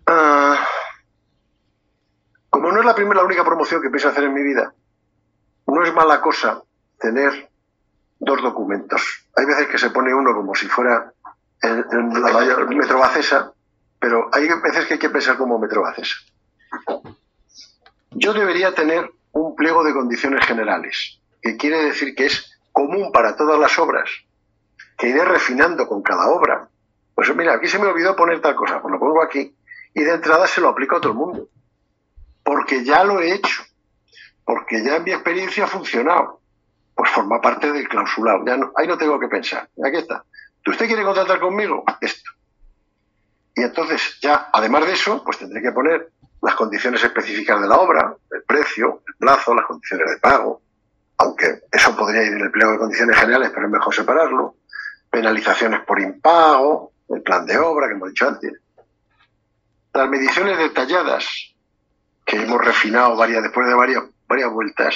Ah, 0.07 0.65
como 2.49 2.71
no 2.71 2.79
es 2.79 2.85
la 2.85 2.95
primera, 2.95 3.21
la 3.21 3.25
única 3.25 3.43
promoción 3.43 3.81
que 3.81 3.89
pienso 3.89 4.09
hacer 4.09 4.23
en 4.23 4.33
mi 4.33 4.41
vida, 4.41 4.73
no 5.67 5.83
es 5.83 5.93
mala 5.93 6.21
cosa 6.21 6.63
tener 6.99 7.49
dos 8.19 8.41
documentos. 8.41 9.27
Hay 9.35 9.45
veces 9.45 9.67
que 9.67 9.77
se 9.77 9.89
pone 9.89 10.13
uno 10.13 10.33
como 10.33 10.55
si 10.55 10.67
fuera 10.67 11.13
el, 11.61 11.85
el, 11.91 12.75
Metro 12.75 12.99
Bacesa, 12.99 13.53
pero 13.99 14.29
hay 14.31 14.47
veces 14.47 14.85
que 14.85 14.93
hay 14.93 14.99
que 14.99 15.09
pensar 15.09 15.37
como 15.37 15.59
Metro 15.59 15.81
Bacesa. 15.81 16.15
Yo 18.11 18.33
debería 18.33 18.73
tener 18.73 19.11
un 19.33 19.55
pliego 19.55 19.83
de 19.83 19.93
condiciones 19.93 20.45
generales, 20.45 21.19
que 21.47 21.55
quiere 21.55 21.81
decir 21.81 22.13
que 22.13 22.25
es 22.25 22.59
común 22.73 23.09
para 23.13 23.37
todas 23.37 23.57
las 23.57 23.79
obras, 23.79 24.09
que 24.97 25.07
iré 25.07 25.23
refinando 25.23 25.87
con 25.87 26.01
cada 26.01 26.27
obra. 26.27 26.67
Pues 27.15 27.33
mira, 27.33 27.53
aquí 27.53 27.67
se 27.67 27.79
me 27.79 27.87
olvidó 27.87 28.17
poner 28.17 28.41
tal 28.41 28.55
cosa, 28.55 28.81
pues 28.81 28.91
lo 28.91 28.99
pongo 28.99 29.23
aquí 29.23 29.55
y 29.93 30.03
de 30.03 30.13
entrada 30.13 30.45
se 30.45 30.59
lo 30.59 30.67
aplico 30.67 30.97
a 30.97 31.01
todo 31.01 31.13
el 31.13 31.17
mundo, 31.17 31.47
porque 32.43 32.83
ya 32.83 33.05
lo 33.05 33.21
he 33.21 33.33
hecho, 33.33 33.63
porque 34.43 34.83
ya 34.83 34.97
en 34.97 35.05
mi 35.05 35.11
experiencia 35.11 35.63
ha 35.63 35.67
funcionado, 35.67 36.41
pues 36.93 37.09
forma 37.11 37.39
parte 37.39 37.71
del 37.71 37.87
clausulado, 37.87 38.43
ya 38.45 38.57
no, 38.57 38.73
ahí 38.75 38.85
no 38.85 38.97
tengo 38.97 39.17
que 39.17 39.29
pensar, 39.29 39.69
aquí 39.85 39.97
está. 39.97 40.25
¿Usted 40.67 40.85
quiere 40.85 41.05
contratar 41.05 41.39
conmigo? 41.39 41.85
Esto. 42.01 42.29
Y 43.55 43.61
entonces 43.61 44.19
ya, 44.21 44.49
además 44.51 44.85
de 44.85 44.93
eso, 44.93 45.23
pues 45.23 45.37
tendré 45.37 45.61
que 45.61 45.71
poner 45.71 46.11
las 46.41 46.55
condiciones 46.55 47.01
específicas 47.01 47.61
de 47.61 47.69
la 47.69 47.77
obra, 47.77 48.13
el 48.31 48.43
precio, 48.43 49.01
el 49.07 49.15
plazo, 49.15 49.55
las 49.55 49.65
condiciones 49.65 50.11
de 50.11 50.17
pago, 50.17 50.61
aunque 51.17 51.63
eso 51.71 51.95
podría 51.95 52.23
ir 52.23 52.33
en 52.33 52.41
el 52.41 52.51
pliego 52.51 52.73
de 52.73 52.77
condiciones 52.77 53.17
generales, 53.17 53.51
pero 53.53 53.65
es 53.65 53.71
mejor 53.71 53.93
separarlo, 53.93 54.55
penalizaciones 55.09 55.81
por 55.81 55.99
impago, 55.99 56.91
el 57.09 57.21
plan 57.21 57.45
de 57.45 57.57
obra 57.57 57.87
que 57.87 57.93
hemos 57.93 58.09
dicho 58.09 58.27
antes, 58.27 58.53
las 59.93 60.09
mediciones 60.09 60.57
detalladas 60.57 61.25
que 62.25 62.37
hemos 62.37 62.63
refinado 62.63 63.15
varias 63.15 63.41
después 63.41 63.67
de 63.67 63.73
varias, 63.73 64.03
varias 64.27 64.51
vueltas 64.51 64.95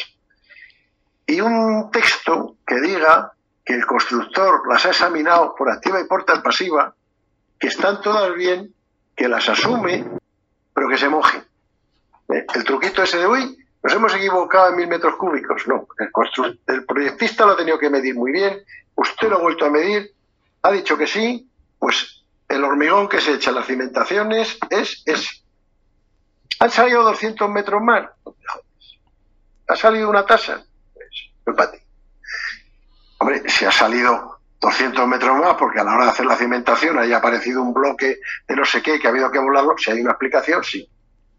y 1.26 1.40
un 1.42 1.90
texto 1.92 2.58
que 2.68 2.80
diga 2.82 3.34
que 3.64 3.74
el 3.74 3.86
constructor 3.86 4.68
las 4.68 4.86
ha 4.86 4.90
examinado 4.90 5.56
por 5.56 5.72
activa 5.72 6.00
y 6.02 6.04
por 6.04 6.26
pasiva, 6.44 6.94
que 7.60 7.68
están 7.68 8.02
todas 8.02 8.34
bien, 8.36 8.74
que 9.16 9.28
las 9.28 9.48
asume 9.48 10.06
pero 10.74 10.88
que 10.90 10.98
se 10.98 11.10
moje. 11.10 11.44
¿Eh? 12.34 12.46
El 12.56 12.64
truquito 12.64 13.04
ese 13.04 13.18
de 13.18 13.26
hoy, 13.26 13.58
nos 13.84 13.94
hemos 13.94 14.14
equivocado 14.16 14.70
en 14.70 14.76
mil 14.78 14.88
metros 14.88 15.16
cúbicos. 15.16 15.68
No, 15.68 15.88
el, 15.98 16.60
el 16.68 16.86
proyectista 16.86 17.46
lo 17.46 17.54
ha 17.54 17.58
tenido 17.58 17.80
que 17.80 17.90
medir 17.90 18.16
muy 18.16 18.32
bien, 18.32 18.64
usted 18.96 19.30
lo 19.30 19.38
ha 19.38 19.42
vuelto 19.42 19.66
a 19.66 19.70
medir, 19.70 20.14
ha 20.64 20.72
dicho 20.72 20.98
que 20.98 21.08
sí, 21.08 21.50
pues 21.80 22.24
el 22.48 22.64
hormigón 22.64 23.08
que 23.08 23.22
se 23.22 23.34
echa 23.34 23.50
en 23.50 23.56
las 23.56 23.66
cimentaciones 23.66 24.58
es 24.70 25.02
ese. 25.06 25.42
¿Han 26.60 26.70
salido 26.70 27.04
200 27.04 27.50
metros 27.50 27.82
más? 27.82 28.10
¿Ha 29.68 29.76
salido 29.76 30.10
una 30.10 30.26
tasa? 30.26 30.64
Pues, 31.44 31.56
para 31.56 31.72
ti. 31.72 31.78
Hombre, 33.18 33.50
si 33.50 33.66
ha 33.66 33.72
salido 33.72 34.40
200 34.60 35.08
metros 35.08 35.36
más, 35.38 35.56
porque 35.56 35.80
a 35.80 35.84
la 35.84 35.96
hora 35.96 36.06
de 36.06 36.12
hacer 36.12 36.26
la 36.26 36.36
cimentación 36.36 37.00
haya 37.00 37.18
aparecido 37.18 37.62
un 37.62 37.74
bloque 37.74 38.20
de 38.48 38.56
no 38.56 38.66
sé 38.66 38.82
qué, 38.82 39.00
que 39.00 39.08
ha 39.08 39.10
habido 39.10 39.32
que 39.32 39.40
volarlo, 39.40 39.76
si 39.78 39.92
hay 39.92 40.02
una 40.02 40.12
explicación, 40.12 40.64
sí. 40.64 40.88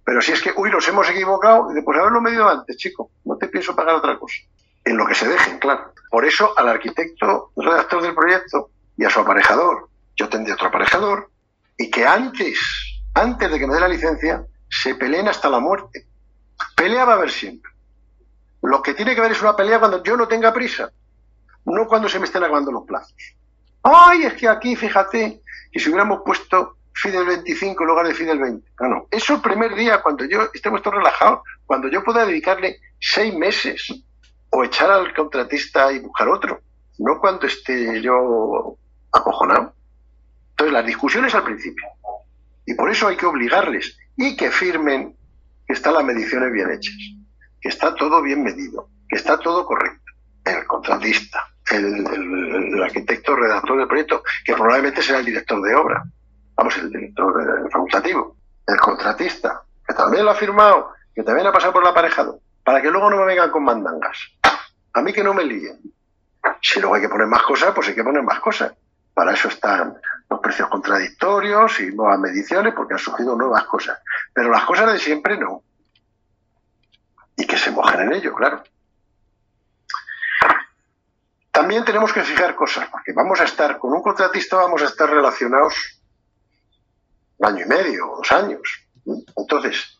Pero 0.04 0.20
si 0.20 0.32
es 0.32 0.42
que, 0.42 0.52
uy, 0.56 0.70
nos 0.70 0.86
hemos 0.88 1.08
equivocado, 1.08 1.70
y 1.70 1.74
después 1.74 1.98
haberlo 1.98 2.20
medido 2.20 2.48
antes, 2.48 2.76
chico, 2.76 3.10
no 3.24 3.36
te 3.36 3.48
pienso 3.48 3.76
pagar 3.76 3.94
otra 3.94 4.18
cosa. 4.18 4.36
En 4.84 4.96
lo 4.96 5.06
que 5.06 5.14
se 5.14 5.28
dejen, 5.28 5.58
claro. 5.58 5.92
Por 6.10 6.24
eso 6.24 6.52
al 6.56 6.68
arquitecto 6.68 7.52
redactor 7.56 8.02
del 8.02 8.14
proyecto 8.14 8.70
y 8.96 9.04
a 9.04 9.10
su 9.10 9.20
aparejador, 9.20 9.88
yo 10.16 10.28
tendré 10.28 10.52
otro 10.52 10.68
aparejador, 10.68 11.30
y 11.78 11.90
que 11.90 12.04
antes, 12.04 12.58
antes 13.14 13.50
de 13.50 13.58
que 13.58 13.66
me 13.66 13.74
dé 13.74 13.80
la 13.80 13.88
licencia, 13.88 14.44
se 14.68 14.94
peleen 14.96 15.28
hasta 15.28 15.48
la 15.48 15.60
muerte. 15.60 16.06
Pelea 16.76 17.04
va 17.04 17.12
a 17.12 17.16
haber 17.16 17.30
siempre. 17.30 17.70
Lo 18.62 18.82
que 18.82 18.94
tiene 18.94 19.14
que 19.14 19.20
haber 19.20 19.32
es 19.32 19.42
una 19.42 19.56
pelea 19.56 19.78
cuando 19.78 20.02
yo 20.02 20.16
no 20.16 20.26
tenga 20.28 20.52
prisa 20.52 20.90
no 21.64 21.86
cuando 21.86 22.08
se 22.08 22.18
me 22.18 22.26
estén 22.26 22.42
acabando 22.42 22.72
los 22.72 22.84
plazos. 22.84 23.14
Ay, 23.82 24.24
es 24.24 24.34
que 24.34 24.48
aquí, 24.48 24.76
fíjate, 24.76 25.42
que 25.70 25.80
si 25.80 25.88
hubiéramos 25.88 26.22
puesto 26.24 26.76
Fidel 26.94 27.26
25 27.26 27.82
en 27.82 27.88
lugar 27.88 28.06
de 28.06 28.14
Fidel 28.14 28.38
20. 28.38 28.70
No, 28.80 28.88
no. 28.88 29.06
Eso 29.10 29.34
el 29.34 29.40
primer 29.40 29.74
día, 29.74 30.02
cuando 30.02 30.24
yo 30.24 30.48
estemos 30.52 30.82
todos 30.82 30.96
relajados, 30.96 31.40
cuando 31.66 31.88
yo 31.88 32.02
pueda 32.04 32.24
dedicarle 32.24 32.80
seis 33.00 33.34
meses 33.34 34.04
o 34.50 34.64
echar 34.64 34.90
al 34.90 35.14
contratista 35.14 35.92
y 35.92 36.00
buscar 36.00 36.28
otro. 36.28 36.60
No 36.98 37.18
cuando 37.20 37.46
esté 37.46 38.00
yo 38.02 38.76
acojonado. 39.10 39.74
Entonces, 40.50 40.72
las 40.72 40.86
discusiones 40.86 41.34
al 41.34 41.44
principio. 41.44 41.86
Y 42.66 42.74
por 42.74 42.90
eso 42.90 43.08
hay 43.08 43.16
que 43.16 43.26
obligarles 43.26 43.98
y 44.16 44.36
que 44.36 44.50
firmen 44.50 45.16
que 45.66 45.72
están 45.72 45.94
las 45.94 46.04
mediciones 46.04 46.52
bien 46.52 46.70
hechas, 46.70 46.94
que 47.60 47.68
está 47.68 47.94
todo 47.94 48.22
bien 48.22 48.42
medido, 48.42 48.88
que 49.08 49.16
está 49.16 49.38
todo 49.38 49.64
correcto. 49.64 50.00
El 50.44 50.66
contratista, 50.66 51.46
el, 51.70 52.82
arquitecto 52.82 53.36
redactor 53.36 53.78
del 53.78 53.88
proyecto, 53.88 54.22
que 54.44 54.54
probablemente 54.54 55.02
será 55.02 55.20
el 55.20 55.26
director 55.26 55.62
de 55.62 55.74
obra, 55.74 56.04
vamos, 56.62 56.78
el 56.78 56.90
director 56.90 57.70
facultativo, 57.72 58.36
el 58.68 58.78
contratista, 58.78 59.62
que 59.84 59.94
también 59.94 60.24
lo 60.24 60.30
ha 60.30 60.36
firmado, 60.36 60.92
que 61.12 61.24
también 61.24 61.48
ha 61.48 61.52
pasado 61.52 61.72
por 61.72 61.82
el 61.82 61.88
aparejado, 61.88 62.38
para 62.62 62.80
que 62.80 62.88
luego 62.88 63.10
no 63.10 63.16
me 63.16 63.24
vengan 63.24 63.50
con 63.50 63.64
mandangas. 63.64 64.16
A 64.92 65.02
mí 65.02 65.12
que 65.12 65.24
no 65.24 65.34
me 65.34 65.42
líen. 65.42 65.80
Si 66.60 66.78
luego 66.78 66.94
hay 66.94 67.02
que 67.02 67.08
poner 67.08 67.26
más 67.26 67.42
cosas, 67.42 67.72
pues 67.74 67.88
hay 67.88 67.94
que 67.96 68.04
poner 68.04 68.22
más 68.22 68.38
cosas. 68.38 68.74
Para 69.12 69.32
eso 69.32 69.48
están 69.48 69.96
los 70.30 70.40
precios 70.40 70.68
contradictorios 70.68 71.80
y 71.80 71.92
nuevas 71.92 72.20
mediciones, 72.20 72.74
porque 72.74 72.94
han 72.94 73.00
surgido 73.00 73.34
nuevas 73.34 73.64
cosas. 73.64 73.98
Pero 74.32 74.48
las 74.48 74.64
cosas 74.64 74.92
de 74.92 75.00
siempre 75.00 75.36
no. 75.36 75.64
Y 77.36 77.44
que 77.44 77.56
se 77.56 77.72
mojen 77.72 78.02
en 78.02 78.12
ello, 78.12 78.32
claro. 78.34 78.62
También 81.50 81.84
tenemos 81.84 82.12
que 82.12 82.22
fijar 82.22 82.54
cosas, 82.54 82.88
porque 82.88 83.12
vamos 83.12 83.40
a 83.40 83.44
estar, 83.44 83.78
con 83.78 83.92
un 83.92 84.02
contratista 84.02 84.56
vamos 84.56 84.82
a 84.82 84.86
estar 84.86 85.10
relacionados 85.10 86.01
un 87.42 87.48
año 87.48 87.64
y 87.64 87.68
medio 87.68 88.10
o 88.10 88.16
dos 88.18 88.32
años. 88.32 88.86
Entonces, 89.36 89.98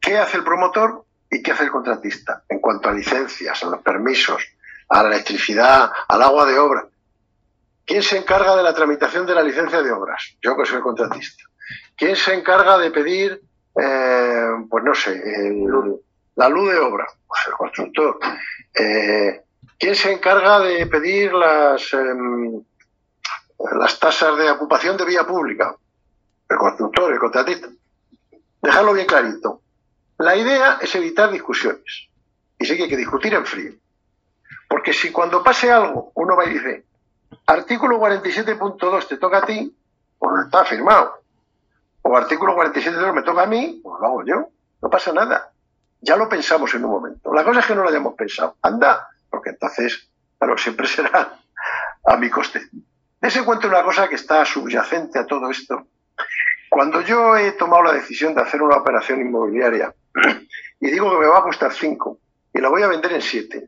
¿qué 0.00 0.18
hace 0.18 0.38
el 0.38 0.44
promotor 0.44 1.04
y 1.30 1.42
qué 1.42 1.52
hace 1.52 1.64
el 1.64 1.70
contratista 1.70 2.42
en 2.48 2.60
cuanto 2.60 2.88
a 2.88 2.92
licencias, 2.92 3.62
a 3.62 3.66
los 3.66 3.82
permisos, 3.82 4.42
a 4.88 5.02
la 5.02 5.10
electricidad, 5.10 5.90
al 6.08 6.22
agua 6.22 6.46
de 6.46 6.58
obra? 6.58 6.86
¿Quién 7.84 8.02
se 8.02 8.16
encarga 8.16 8.56
de 8.56 8.62
la 8.62 8.74
tramitación 8.74 9.26
de 9.26 9.34
la 9.34 9.42
licencia 9.42 9.82
de 9.82 9.92
obras? 9.92 10.36
Yo 10.40 10.56
que 10.56 10.64
soy 10.64 10.76
el 10.76 10.82
contratista. 10.82 11.44
¿Quién 11.96 12.16
se 12.16 12.34
encarga 12.34 12.78
de 12.78 12.90
pedir, 12.90 13.42
eh, 13.80 14.48
pues 14.68 14.84
no 14.84 14.94
sé, 14.94 15.20
la 16.36 16.48
luz 16.48 16.72
de 16.72 16.78
obra? 16.78 17.06
Pues 17.26 17.40
el 17.46 17.52
constructor. 17.52 18.18
Eh, 18.74 19.42
¿Quién 19.78 19.94
se 19.94 20.12
encarga 20.12 20.60
de 20.60 20.86
pedir 20.86 21.32
las, 21.32 21.92
em, 21.92 22.62
las 23.78 23.98
tasas 23.98 24.36
de 24.38 24.50
ocupación 24.50 24.96
de 24.96 25.04
vía 25.04 25.26
pública? 25.26 25.74
El 26.50 26.58
constructor, 26.58 27.12
el 27.12 27.18
contratista. 27.20 27.68
Dejarlo 28.60 28.92
bien 28.92 29.06
clarito. 29.06 29.62
La 30.18 30.36
idea 30.36 30.78
es 30.80 30.92
evitar 30.96 31.30
discusiones. 31.30 32.08
Y 32.58 32.66
sí 32.66 32.76
que 32.76 32.82
hay 32.82 32.88
que 32.88 32.96
discutir 32.96 33.32
en 33.32 33.46
frío. 33.46 33.72
Porque 34.68 34.92
si 34.92 35.12
cuando 35.12 35.42
pase 35.44 35.70
algo 35.70 36.10
uno 36.14 36.36
va 36.36 36.44
y 36.44 36.54
dice, 36.54 36.84
artículo 37.46 37.98
47.2 38.00 39.06
te 39.06 39.16
toca 39.16 39.38
a 39.38 39.46
ti, 39.46 39.74
pues 40.18 40.32
no 40.34 40.42
está 40.42 40.64
firmado. 40.64 41.22
O 42.02 42.16
artículo 42.16 42.56
47.2 42.56 43.14
me 43.14 43.22
toca 43.22 43.42
a 43.42 43.46
mí, 43.46 43.80
pues 43.82 44.00
lo 44.00 44.06
hago 44.06 44.24
yo. 44.26 44.48
No 44.82 44.90
pasa 44.90 45.12
nada. 45.12 45.52
Ya 46.00 46.16
lo 46.16 46.28
pensamos 46.28 46.74
en 46.74 46.84
un 46.84 46.90
momento. 46.90 47.32
La 47.32 47.44
cosa 47.44 47.60
es 47.60 47.66
que 47.66 47.76
no 47.76 47.82
lo 47.82 47.88
hayamos 47.88 48.14
pensado. 48.14 48.56
Anda, 48.60 49.08
porque 49.30 49.50
entonces, 49.50 50.10
claro, 50.36 50.58
siempre 50.58 50.86
será 50.88 51.38
a 52.04 52.16
mi 52.16 52.28
coste. 52.28 52.68
Ese 53.20 53.44
cuento 53.44 53.68
una 53.68 53.84
cosa 53.84 54.08
que 54.08 54.16
está 54.16 54.44
subyacente 54.44 55.20
a 55.20 55.26
todo 55.26 55.48
esto. 55.48 55.86
Cuando 56.70 57.00
yo 57.00 57.36
he 57.36 57.50
tomado 57.52 57.82
la 57.82 57.94
decisión 57.94 58.32
de 58.32 58.42
hacer 58.42 58.62
una 58.62 58.76
operación 58.76 59.20
inmobiliaria 59.20 59.92
y 60.80 60.90
digo 60.90 61.10
que 61.10 61.18
me 61.18 61.26
va 61.26 61.40
a 61.40 61.42
costar 61.42 61.72
cinco 61.72 62.20
y 62.54 62.60
la 62.60 62.68
voy 62.68 62.82
a 62.82 62.86
vender 62.86 63.12
en 63.12 63.22
siete, 63.22 63.66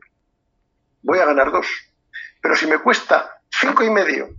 voy 1.01 1.19
a 1.19 1.25
ganar 1.25 1.51
dos. 1.51 1.67
Pero 2.41 2.55
si 2.55 2.65
me 2.65 2.77
cuesta 2.77 3.41
cinco 3.49 3.83
y 3.83 3.89
medio, 3.89 4.29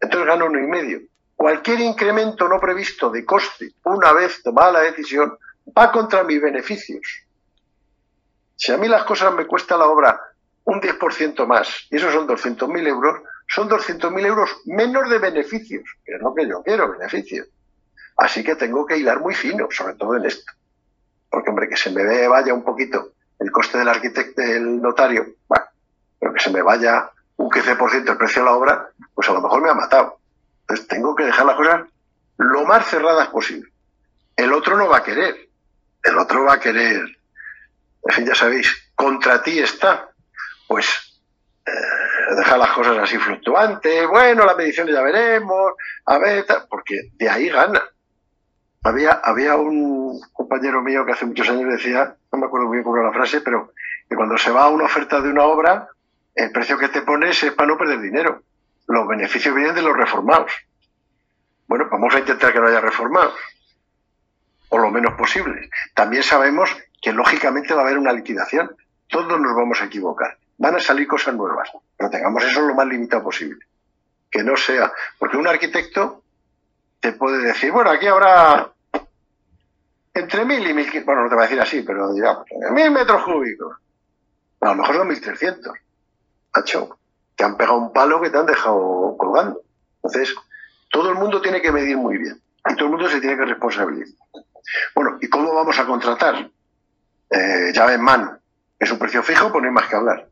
entonces 0.00 0.28
gano 0.28 0.46
uno 0.46 0.60
y 0.60 0.66
medio. 0.68 1.00
Cualquier 1.34 1.80
incremento 1.80 2.48
no 2.48 2.60
previsto 2.60 3.10
de 3.10 3.24
coste, 3.24 3.72
una 3.82 4.12
vez 4.12 4.44
tomada 4.44 4.70
la 4.70 4.80
decisión, 4.82 5.36
va 5.76 5.90
contra 5.90 6.22
mis 6.22 6.40
beneficios. 6.40 7.24
Si 8.54 8.70
a 8.70 8.76
mí 8.76 8.86
las 8.86 9.02
cosas 9.02 9.34
me 9.34 9.44
cuesta 9.44 9.76
la 9.76 9.86
obra 9.86 10.20
un 10.66 10.80
10% 10.80 11.46
más, 11.46 11.88
y 11.90 11.96
esos 11.96 12.12
son 12.12 12.28
200.000 12.28 12.86
euros, 12.86 13.22
son 13.48 13.68
200.000 13.68 14.24
euros 14.24 14.50
menos 14.66 15.10
de 15.10 15.18
beneficios, 15.18 15.82
que 16.04 16.14
es 16.14 16.20
lo 16.22 16.32
que 16.32 16.46
yo 16.46 16.62
quiero, 16.62 16.92
beneficios. 16.92 17.48
Así 18.16 18.44
que 18.44 18.56
tengo 18.56 18.86
que 18.86 18.96
hilar 18.96 19.20
muy 19.20 19.34
fino, 19.34 19.68
sobre 19.70 19.94
todo 19.94 20.16
en 20.16 20.26
esto. 20.26 20.52
Porque, 21.28 21.50
hombre, 21.50 21.68
que 21.68 21.76
se 21.76 21.90
me 21.90 22.28
vaya 22.28 22.54
un 22.54 22.62
poquito 22.62 23.12
el 23.38 23.50
coste 23.50 23.78
del 23.78 23.88
arquitecto, 23.88 24.40
del 24.40 24.80
notario, 24.80 25.26
bueno, 25.48 25.64
que 26.34 26.40
se 26.40 26.50
me 26.50 26.62
vaya 26.62 27.10
un 27.36 27.50
15% 27.50 28.10
el 28.10 28.16
precio 28.16 28.42
de 28.42 28.48
la 28.48 28.56
obra, 28.56 28.88
pues 29.14 29.28
a 29.28 29.32
lo 29.32 29.40
mejor 29.40 29.62
me 29.62 29.70
ha 29.70 29.74
matado. 29.74 30.18
Entonces 30.60 30.86
tengo 30.86 31.14
que 31.14 31.24
dejar 31.24 31.46
las 31.46 31.56
cosas 31.56 31.82
lo 32.38 32.64
más 32.64 32.86
cerradas 32.86 33.28
posible. 33.28 33.70
El 34.36 34.52
otro 34.52 34.76
no 34.76 34.88
va 34.88 34.98
a 34.98 35.04
querer. 35.04 35.48
El 36.02 36.18
otro 36.18 36.44
va 36.44 36.54
a 36.54 36.60
querer. 36.60 37.04
En 38.06 38.14
fin, 38.14 38.26
ya 38.26 38.34
sabéis, 38.34 38.92
contra 38.94 39.42
ti 39.42 39.58
está. 39.58 40.10
Pues 40.66 40.86
eh, 41.66 42.34
dejar 42.36 42.58
las 42.58 42.70
cosas 42.70 42.98
así 42.98 43.18
fluctuantes. 43.18 44.08
Bueno, 44.08 44.44
la 44.44 44.54
medición 44.54 44.88
ya 44.88 45.02
veremos. 45.02 45.74
A 46.06 46.18
ver, 46.18 46.46
porque 46.68 47.10
de 47.14 47.28
ahí 47.28 47.48
gana. 47.48 47.82
Había, 48.84 49.12
había 49.12 49.56
un 49.56 50.20
compañero 50.34 50.82
mío 50.82 51.06
que 51.06 51.12
hace 51.12 51.24
muchos 51.24 51.48
años 51.48 51.72
decía, 51.72 52.16
no 52.30 52.38
me 52.38 52.46
acuerdo 52.46 52.66
muy 52.66 52.76
bien 52.76 52.84
cómo 52.84 52.98
era 52.98 53.06
la 53.06 53.14
frase, 53.14 53.40
pero 53.40 53.72
que 54.08 54.14
cuando 54.14 54.36
se 54.36 54.50
va 54.50 54.64
a 54.64 54.68
una 54.68 54.84
oferta 54.84 55.22
de 55.22 55.30
una 55.30 55.44
obra, 55.44 55.88
el 56.34 56.52
precio 56.52 56.76
que 56.76 56.90
te 56.90 57.00
pones 57.00 57.42
es 57.42 57.52
para 57.52 57.68
no 57.68 57.78
perder 57.78 58.00
dinero. 58.00 58.42
Los 58.86 59.08
beneficios 59.08 59.54
vienen 59.54 59.74
de 59.74 59.80
los 59.80 59.96
reformados. 59.96 60.52
Bueno, 61.66 61.86
vamos 61.90 62.14
a 62.14 62.18
intentar 62.18 62.52
que 62.52 62.60
no 62.60 62.66
haya 62.66 62.82
reformados, 62.82 63.32
o 64.68 64.78
lo 64.78 64.90
menos 64.90 65.14
posible. 65.14 65.70
También 65.94 66.22
sabemos 66.22 66.76
que 67.00 67.14
lógicamente 67.14 67.72
va 67.72 67.80
a 67.80 67.84
haber 67.84 67.96
una 67.96 68.12
liquidación. 68.12 68.76
Todos 69.08 69.40
nos 69.40 69.56
vamos 69.56 69.80
a 69.80 69.86
equivocar. 69.86 70.36
Van 70.58 70.76
a 70.76 70.80
salir 70.80 71.08
cosas 71.08 71.34
nuevas, 71.34 71.70
pero 71.96 72.10
tengamos 72.10 72.44
eso 72.44 72.60
lo 72.60 72.74
más 72.74 72.86
limitado 72.86 73.22
posible. 73.22 73.64
Que 74.30 74.44
no 74.44 74.58
sea, 74.58 74.92
porque 75.18 75.38
un 75.38 75.48
arquitecto 75.48 76.22
te 77.00 77.12
puede 77.12 77.38
decir, 77.38 77.72
bueno, 77.72 77.90
aquí 77.90 78.06
habrá 78.06 78.73
entre 80.14 80.44
mil 80.44 80.66
y 80.66 80.72
mil, 80.72 81.04
bueno, 81.04 81.24
no 81.24 81.28
te 81.28 81.34
va 81.34 81.42
a 81.42 81.44
decir 81.44 81.60
así, 81.60 81.82
pero 81.82 82.12
digamos, 82.12 82.46
mil 82.70 82.90
metros 82.92 83.24
cúbicos. 83.24 83.76
A 84.60 84.68
lo 84.68 84.76
mejor 84.76 84.96
son 84.96 85.08
mil 85.08 85.20
trescientos. 85.20 85.74
Macho, 86.54 86.98
te 87.34 87.44
han 87.44 87.56
pegado 87.56 87.78
un 87.78 87.92
palo 87.92 88.22
que 88.22 88.30
te 88.30 88.38
han 88.38 88.46
dejado 88.46 89.16
colgando. 89.18 89.60
Entonces, 89.96 90.34
todo 90.90 91.10
el 91.10 91.16
mundo 91.16 91.42
tiene 91.42 91.60
que 91.60 91.72
medir 91.72 91.96
muy 91.96 92.16
bien 92.18 92.40
y 92.70 92.74
todo 92.76 92.86
el 92.86 92.92
mundo 92.92 93.08
se 93.08 93.20
tiene 93.20 93.36
que 93.36 93.44
responsabilizar. 93.44 94.14
Bueno, 94.94 95.18
¿y 95.20 95.28
cómo 95.28 95.52
vamos 95.52 95.78
a 95.78 95.84
contratar? 95.84 96.48
Eh, 97.30 97.72
llave 97.74 97.94
en 97.94 98.00
mano. 98.00 98.38
Es 98.78 98.90
un 98.92 98.98
precio 98.98 99.22
fijo, 99.22 99.50
pues 99.50 99.62
no 99.62 99.68
hay 99.68 99.74
más 99.74 99.88
que 99.88 99.96
hablar. 99.96 100.28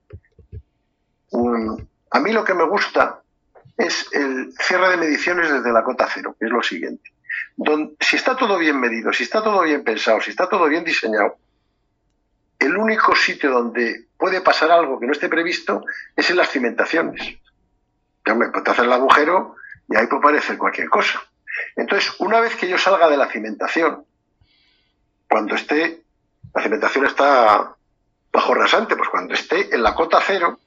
Mm, 1.32 1.76
a 2.10 2.20
mí 2.20 2.32
lo 2.32 2.44
que 2.44 2.54
me 2.54 2.64
gusta 2.64 3.20
es 3.76 4.08
el 4.12 4.54
cierre 4.60 4.90
de 4.90 4.96
mediciones 4.96 5.50
desde 5.50 5.72
la 5.72 5.82
cota 5.82 6.06
cero, 6.12 6.36
que 6.38 6.46
es 6.46 6.52
lo 6.52 6.62
siguiente 6.62 7.10
si 8.00 8.16
está 8.16 8.36
todo 8.36 8.58
bien 8.58 8.78
medido, 8.78 9.12
si 9.12 9.24
está 9.24 9.42
todo 9.42 9.62
bien 9.62 9.84
pensado, 9.84 10.20
si 10.20 10.30
está 10.30 10.48
todo 10.48 10.66
bien 10.66 10.84
diseñado, 10.84 11.36
el 12.58 12.76
único 12.76 13.14
sitio 13.16 13.50
donde 13.50 14.06
puede 14.16 14.40
pasar 14.40 14.70
algo 14.70 14.98
que 14.98 15.06
no 15.06 15.12
esté 15.12 15.28
previsto 15.28 15.84
es 16.14 16.30
en 16.30 16.36
las 16.36 16.50
cimentaciones. 16.50 17.38
Ya 18.24 18.34
me 18.34 18.50
puede 18.50 18.70
hacer 18.70 18.84
el 18.84 18.92
agujero 18.92 19.56
y 19.88 19.96
ahí 19.96 20.06
puede 20.06 20.20
aparecer 20.20 20.58
cualquier 20.58 20.88
cosa. 20.88 21.20
Entonces, 21.76 22.14
una 22.20 22.40
vez 22.40 22.54
que 22.56 22.68
yo 22.68 22.78
salga 22.78 23.08
de 23.08 23.16
la 23.16 23.28
cimentación, 23.28 24.04
cuando 25.28 25.54
esté, 25.54 26.02
la 26.54 26.62
cimentación 26.62 27.06
está 27.06 27.74
bajo 28.32 28.54
rasante, 28.54 28.96
pues 28.96 29.08
cuando 29.08 29.34
esté 29.34 29.74
en 29.74 29.82
la 29.82 29.94
cota 29.94 30.20
cero, 30.24 30.60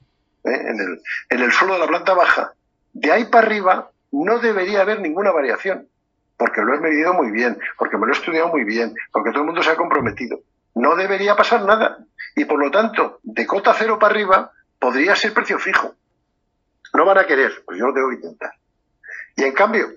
¿eh? 0.44 0.50
en, 0.50 0.80
el, 0.80 1.02
en 1.30 1.40
el 1.40 1.52
suelo 1.52 1.74
de 1.74 1.80
la 1.80 1.86
planta 1.86 2.14
baja, 2.14 2.52
de 2.92 3.12
ahí 3.12 3.24
para 3.24 3.46
arriba 3.46 3.90
no 4.12 4.38
debería 4.38 4.82
haber 4.82 5.00
ninguna 5.00 5.32
variación 5.32 5.88
porque 6.36 6.60
lo 6.60 6.74
he 6.74 6.80
medido 6.80 7.14
muy 7.14 7.30
bien, 7.30 7.58
porque 7.78 7.96
me 7.96 8.06
lo 8.06 8.12
he 8.12 8.16
estudiado 8.16 8.48
muy 8.48 8.64
bien, 8.64 8.94
porque 9.12 9.30
todo 9.30 9.40
el 9.40 9.46
mundo 9.46 9.62
se 9.62 9.70
ha 9.70 9.76
comprometido. 9.76 10.40
No 10.74 10.94
debería 10.96 11.36
pasar 11.36 11.64
nada. 11.64 11.98
Y 12.34 12.44
por 12.44 12.60
lo 12.60 12.70
tanto, 12.70 13.20
de 13.22 13.46
cota 13.46 13.74
cero 13.74 13.98
para 13.98 14.12
arriba, 14.12 14.52
podría 14.78 15.16
ser 15.16 15.32
precio 15.32 15.58
fijo. 15.58 15.94
No 16.92 17.04
van 17.04 17.18
a 17.18 17.26
querer, 17.26 17.62
pues 17.64 17.78
yo 17.78 17.86
lo 17.86 17.94
tengo 17.94 18.10
que 18.10 18.16
intentar. 18.16 18.52
Y 19.36 19.44
en 19.44 19.52
cambio, 19.52 19.88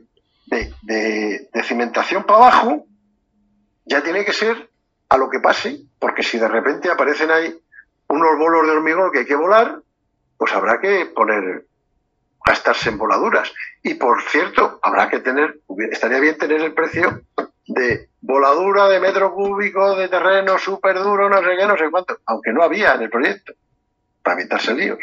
de, 0.47 1.49
cimentación 1.63 2.23
para 2.23 2.39
abajo, 2.39 2.85
ya 3.85 4.01
tiene 4.01 4.25
que 4.25 4.33
ser 4.33 4.69
a 5.09 5.17
lo 5.17 5.29
que 5.29 5.39
pase, 5.39 5.81
porque 5.99 6.23
si 6.23 6.37
de 6.37 6.47
repente 6.47 6.89
aparecen 6.89 7.31
ahí 7.31 7.59
unos 8.07 8.37
bolos 8.37 8.65
de 8.65 8.73
hormigón 8.73 9.11
que 9.11 9.19
hay 9.19 9.25
que 9.25 9.35
volar, 9.35 9.81
pues 10.37 10.53
habrá 10.53 10.79
que 10.79 11.05
poner 11.07 11.65
gastarse 12.49 12.89
en 12.89 12.97
voladuras. 12.97 13.53
Y 13.83 13.93
por 13.93 14.23
cierto, 14.23 14.79
habrá 14.81 15.07
que 15.07 15.19
tener, 15.19 15.59
estaría 15.91 16.19
bien 16.19 16.35
tener 16.37 16.61
el 16.61 16.73
precio 16.73 17.21
de 17.67 18.09
voladura 18.21 18.87
de 18.87 18.99
metro 18.99 19.31
cúbico 19.33 19.95
de 19.95 20.07
terreno 20.07 20.57
súper 20.57 20.97
duro, 20.97 21.29
no 21.29 21.43
sé 21.43 21.55
qué, 21.57 21.67
no 21.67 21.77
sé 21.77 21.91
cuánto, 21.91 22.17
aunque 22.25 22.51
no 22.51 22.63
había 22.63 22.95
en 22.95 23.03
el 23.03 23.11
proyecto, 23.11 23.53
para 24.23 24.39
evitarse 24.39 24.73
líos. 24.73 24.97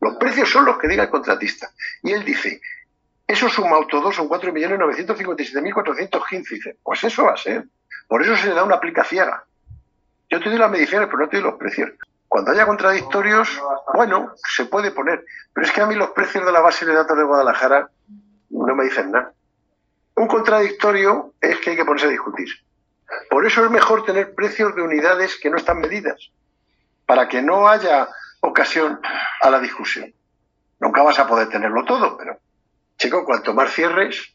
Los 0.00 0.16
precios 0.16 0.50
son 0.50 0.64
los 0.64 0.78
que 0.78 0.88
diga 0.88 1.04
el 1.04 1.10
contratista. 1.10 1.70
Y 2.02 2.10
él 2.10 2.24
dice, 2.24 2.60
eso 3.24 3.48
sumado 3.48 3.86
todo 3.86 4.10
son 4.10 4.28
4.957.415. 4.28 6.48
Dice, 6.50 6.76
pues 6.82 7.04
eso 7.04 7.22
va 7.24 7.34
a 7.34 7.36
ser. 7.36 7.66
Por 8.08 8.20
eso 8.20 8.36
se 8.36 8.48
le 8.48 8.54
da 8.54 8.64
una 8.64 8.74
aplica 8.74 9.04
ciega. 9.04 9.44
Yo 10.28 10.40
te 10.40 10.48
doy 10.48 10.58
las 10.58 10.72
mediciones, 10.72 11.06
pero 11.06 11.20
no 11.20 11.28
te 11.28 11.36
doy 11.36 11.44
los 11.44 11.54
precios. 11.54 11.92
Cuando 12.32 12.52
haya 12.52 12.64
contradictorios, 12.64 13.60
bueno, 13.92 14.32
se 14.36 14.64
puede 14.64 14.90
poner. 14.90 15.22
Pero 15.52 15.66
es 15.66 15.70
que 15.70 15.82
a 15.82 15.86
mí 15.86 15.94
los 15.94 16.12
precios 16.12 16.42
de 16.46 16.50
la 16.50 16.62
base 16.62 16.86
de 16.86 16.94
datos 16.94 17.14
de 17.14 17.24
Guadalajara 17.24 17.90
no 18.48 18.74
me 18.74 18.84
dicen 18.84 19.10
nada. 19.10 19.34
Un 20.14 20.28
contradictorio 20.28 21.34
es 21.42 21.58
que 21.58 21.68
hay 21.68 21.76
que 21.76 21.84
ponerse 21.84 22.06
a 22.06 22.08
discutir. 22.08 22.48
Por 23.28 23.44
eso 23.44 23.62
es 23.62 23.70
mejor 23.70 24.06
tener 24.06 24.34
precios 24.34 24.74
de 24.74 24.80
unidades 24.80 25.38
que 25.38 25.50
no 25.50 25.58
están 25.58 25.78
medidas, 25.80 26.30
para 27.04 27.28
que 27.28 27.42
no 27.42 27.68
haya 27.68 28.08
ocasión 28.40 28.98
a 29.42 29.50
la 29.50 29.60
discusión. 29.60 30.14
Nunca 30.80 31.02
vas 31.02 31.18
a 31.18 31.26
poder 31.26 31.50
tenerlo 31.50 31.84
todo, 31.84 32.16
pero, 32.16 32.38
chico, 32.96 33.26
cuanto 33.26 33.52
más 33.52 33.74
cierres. 33.74 34.34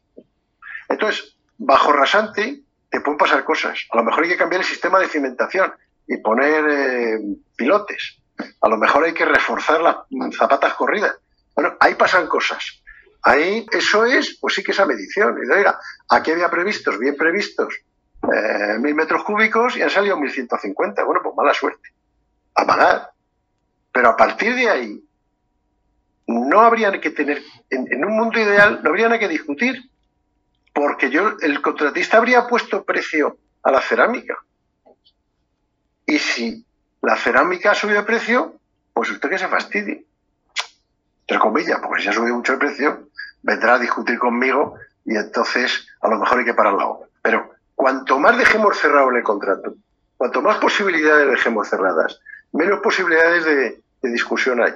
Entonces, 0.87 1.35
bajo 1.57 1.91
rasante 1.93 2.61
te 2.91 3.01
pueden 3.01 3.17
pasar 3.17 3.43
cosas. 3.43 3.87
A 3.89 3.97
lo 3.97 4.03
mejor 4.03 4.23
hay 4.23 4.29
que 4.29 4.37
cambiar 4.37 4.61
el 4.61 4.67
sistema 4.67 4.99
de 4.99 5.07
cimentación 5.07 5.73
y 6.07 6.17
poner 6.17 6.65
eh, 6.69 7.19
pilotes. 7.55 8.17
A 8.61 8.69
lo 8.69 8.77
mejor 8.77 9.03
hay 9.03 9.13
que 9.13 9.25
reforzar 9.25 9.81
las 9.81 9.97
zapatas 10.37 10.73
corridas. 10.75 11.15
Bueno, 11.55 11.75
ahí 11.79 11.95
pasan 11.95 12.27
cosas. 12.27 12.81
Ahí 13.23 13.65
eso 13.71 14.05
es, 14.05 14.37
pues 14.39 14.55
sí 14.55 14.63
que 14.63 14.71
esa 14.71 14.85
medición. 14.85 15.37
Y 15.37 16.15
aquí 16.15 16.31
había 16.31 16.49
previstos, 16.49 16.97
bien 16.99 17.15
previstos, 17.15 17.73
eh, 18.23 18.77
mil 18.79 18.95
metros 18.95 19.23
cúbicos 19.23 19.75
y 19.75 19.81
han 19.81 19.89
salido 19.89 20.17
1150. 20.17 21.03
Bueno, 21.03 21.21
pues 21.23 21.35
mala 21.35 21.53
suerte. 21.53 21.89
A 22.55 22.65
pagar. 22.65 23.11
Pero 23.91 24.09
a 24.09 24.15
partir 24.15 24.55
de 24.55 24.69
ahí, 24.69 25.03
no 26.27 26.61
habría 26.61 26.91
que 27.01 27.09
tener, 27.09 27.41
en, 27.69 27.91
en 27.91 28.05
un 28.05 28.15
mundo 28.15 28.39
ideal, 28.39 28.81
no 28.83 28.89
habría 28.89 29.07
nada 29.07 29.19
que 29.19 29.27
discutir. 29.27 29.89
Porque 30.73 31.09
yo, 31.09 31.37
el 31.41 31.61
contratista 31.61 32.17
habría 32.17 32.47
puesto 32.47 32.85
precio 32.85 33.37
a 33.63 33.71
la 33.71 33.81
cerámica. 33.81 34.37
Y 36.07 36.17
si 36.19 36.65
la 37.01 37.17
cerámica 37.17 37.71
ha 37.71 37.75
subido 37.75 37.99
de 37.99 38.07
precio, 38.07 38.55
pues 38.93 39.11
usted 39.11 39.29
que 39.29 39.37
se 39.37 39.47
fastidie. 39.49 40.05
Entre 41.21 41.39
comillas, 41.39 41.79
porque 41.81 42.01
si 42.01 42.07
ha 42.07 42.13
subido 42.13 42.35
mucho 42.35 42.53
el 42.53 42.59
precio, 42.59 43.09
vendrá 43.43 43.75
a 43.75 43.79
discutir 43.79 44.17
conmigo 44.17 44.75
y 45.05 45.15
entonces 45.17 45.87
a 46.01 46.07
lo 46.07 46.17
mejor 46.17 46.39
hay 46.39 46.45
que 46.45 46.53
parar 46.53 46.73
la 46.73 46.87
obra. 46.87 47.09
Pero 47.21 47.51
cuanto 47.75 48.17
más 48.19 48.37
dejemos 48.37 48.77
cerrado 48.77 49.09
el 49.11 49.21
contrato, 49.21 49.75
cuanto 50.15 50.41
más 50.41 50.57
posibilidades 50.57 51.29
dejemos 51.29 51.69
cerradas, 51.69 52.21
menos 52.53 52.79
posibilidades 52.79 53.43
de, 53.45 53.81
discusión 54.09 54.61
hay. 54.63 54.73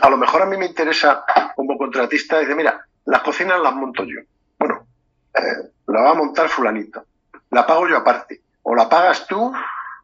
A 0.00 0.10
lo 0.10 0.18
mejor 0.18 0.42
a 0.42 0.46
mí 0.46 0.58
me 0.58 0.66
interesa 0.66 1.24
como 1.56 1.78
contratista 1.78 2.38
decir, 2.38 2.54
mira, 2.54 2.86
las 3.06 3.22
cocinas 3.22 3.58
las 3.60 3.74
monto 3.74 4.04
yo. 4.04 4.20
Bueno, 4.58 4.86
eh, 5.32 5.70
la 5.86 6.02
va 6.02 6.10
a 6.10 6.14
montar 6.14 6.50
fulanito. 6.50 7.02
La 7.50 7.66
pago 7.66 7.88
yo 7.88 7.96
aparte. 7.96 8.42
O 8.62 8.74
la 8.74 8.86
pagas 8.90 9.26
tú 9.26 9.50